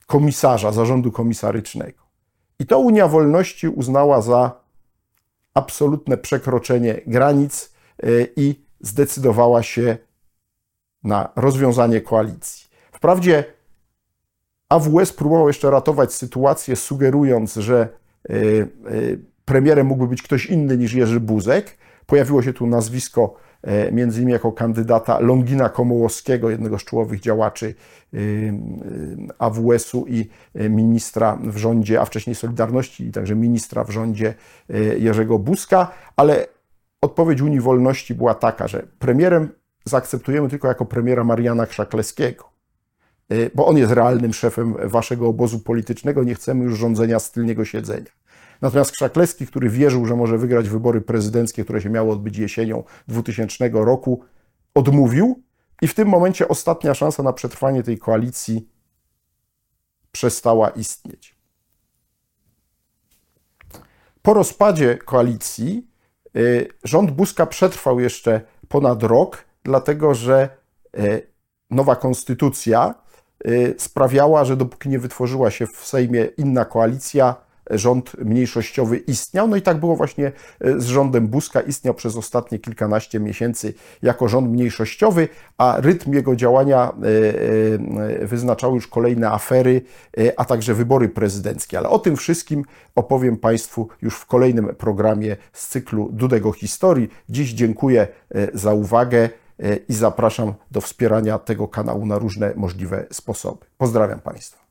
komisarza, 0.06 0.72
zarządu 0.72 1.12
komisarycznego. 1.12 2.02
I 2.58 2.66
to 2.66 2.78
Unia 2.78 3.08
Wolności 3.08 3.68
uznała 3.68 4.22
za 4.22 4.60
absolutne 5.54 6.16
przekroczenie 6.16 7.00
granic 7.06 7.72
y, 8.04 8.32
i 8.36 8.64
zdecydowała 8.80 9.62
się 9.62 9.98
na 11.04 11.32
rozwiązanie 11.36 12.00
koalicji. 12.00 12.68
Wprawdzie 12.92 13.44
AWS 14.68 15.12
próbował 15.12 15.48
jeszcze 15.48 15.70
ratować 15.70 16.12
sytuację, 16.14 16.76
sugerując, 16.76 17.54
że 17.54 17.88
y, 18.30 18.34
y, 18.92 19.24
premierem 19.44 19.86
mógłby 19.86 20.08
być 20.08 20.22
ktoś 20.22 20.46
inny 20.46 20.76
niż 20.78 20.92
Jerzy 20.92 21.20
Buzek. 21.20 21.78
Pojawiło 22.06 22.42
się 22.42 22.52
tu 22.52 22.66
nazwisko 22.66 23.34
e, 23.62 23.92
między 23.92 24.18
innymi 24.18 24.32
jako 24.32 24.52
kandydata 24.52 25.20
Longina 25.20 25.68
Komołowskiego, 25.68 26.50
jednego 26.50 26.78
z 26.78 26.84
czołowych 26.84 27.20
działaczy 27.20 27.74
AWS-u 29.38 30.06
i 30.06 30.28
e, 30.54 30.68
ministra 30.68 31.38
w 31.42 31.56
rządzie, 31.56 32.00
a 32.00 32.04
wcześniej 32.04 32.36
Solidarności 32.36 33.06
i 33.06 33.12
także 33.12 33.36
ministra 33.36 33.84
w 33.84 33.90
rządzie 33.90 34.34
e, 34.70 34.78
Jerzego 34.78 35.38
Buzka, 35.38 35.90
ale 36.16 36.46
odpowiedź 37.00 37.40
Unii 37.40 37.60
Wolności 37.60 38.14
była 38.14 38.34
taka, 38.34 38.68
że 38.68 38.86
premierem 38.98 39.48
zaakceptujemy 39.84 40.48
tylko 40.48 40.68
jako 40.68 40.84
premiera 40.84 41.24
Mariana 41.24 41.66
Krzaklewskiego, 41.66 42.44
bo 43.54 43.66
on 43.66 43.76
jest 43.76 43.92
realnym 43.92 44.32
szefem 44.32 44.74
waszego 44.84 45.28
obozu 45.28 45.60
politycznego, 45.60 46.24
nie 46.24 46.34
chcemy 46.34 46.64
już 46.64 46.78
rządzenia 46.78 47.18
z 47.18 47.30
tylniego 47.30 47.64
siedzenia. 47.64 48.10
Natomiast 48.62 48.92
Krzaklewski, 48.92 49.46
który 49.46 49.68
wierzył, 49.68 50.06
że 50.06 50.16
może 50.16 50.38
wygrać 50.38 50.68
wybory 50.68 51.00
prezydenckie, 51.00 51.64
które 51.64 51.80
się 51.80 51.90
miały 51.90 52.12
odbyć 52.12 52.38
jesienią 52.38 52.84
2000 53.08 53.70
roku, 53.72 54.24
odmówił 54.74 55.42
i 55.82 55.88
w 55.88 55.94
tym 55.94 56.08
momencie 56.08 56.48
ostatnia 56.48 56.94
szansa 56.94 57.22
na 57.22 57.32
przetrwanie 57.32 57.82
tej 57.82 57.98
koalicji 57.98 58.68
przestała 60.12 60.70
istnieć. 60.70 61.36
Po 64.22 64.34
rozpadzie 64.34 64.98
koalicji 64.98 65.86
y, 66.36 66.68
rząd 66.84 67.10
Buzka 67.10 67.46
przetrwał 67.46 68.00
jeszcze 68.00 68.40
ponad 68.68 69.02
rok, 69.02 69.44
dlatego 69.62 70.14
że 70.14 70.48
y, 70.98 71.32
nowa 71.70 71.96
konstytucja 71.96 72.94
y, 73.46 73.74
sprawiała, 73.78 74.44
że 74.44 74.56
dopóki 74.56 74.88
nie 74.88 74.98
wytworzyła 74.98 75.50
się 75.50 75.66
w 75.66 75.86
Sejmie 75.86 76.24
inna 76.24 76.64
koalicja, 76.64 77.51
rząd 77.72 78.18
mniejszościowy 78.18 78.96
istniał. 78.96 79.48
No 79.48 79.56
i 79.56 79.62
tak 79.62 79.80
było 79.80 79.96
właśnie 79.96 80.32
z 80.76 80.84
rządem 80.84 81.28
Buzka. 81.28 81.60
Istniał 81.60 81.94
przez 81.94 82.16
ostatnie 82.16 82.58
kilkanaście 82.58 83.20
miesięcy 83.20 83.74
jako 84.02 84.28
rząd 84.28 84.50
mniejszościowy, 84.50 85.28
a 85.58 85.76
rytm 85.80 86.12
jego 86.12 86.36
działania 86.36 86.92
wyznaczały 88.22 88.74
już 88.74 88.86
kolejne 88.86 89.30
afery, 89.30 89.82
a 90.36 90.44
także 90.44 90.74
wybory 90.74 91.08
prezydenckie. 91.08 91.78
Ale 91.78 91.88
o 91.88 91.98
tym 91.98 92.16
wszystkim 92.16 92.64
opowiem 92.94 93.36
Państwu 93.36 93.88
już 94.02 94.16
w 94.16 94.26
kolejnym 94.26 94.74
programie 94.74 95.36
z 95.52 95.68
cyklu 95.68 96.08
Dudego 96.12 96.52
Historii. 96.52 97.08
Dziś 97.28 97.52
dziękuję 97.52 98.08
za 98.54 98.72
uwagę 98.72 99.28
i 99.88 99.94
zapraszam 99.94 100.54
do 100.70 100.80
wspierania 100.80 101.38
tego 101.38 101.68
kanału 101.68 102.06
na 102.06 102.18
różne 102.18 102.52
możliwe 102.56 103.06
sposoby. 103.10 103.66
Pozdrawiam 103.78 104.20
Państwa. 104.20 104.62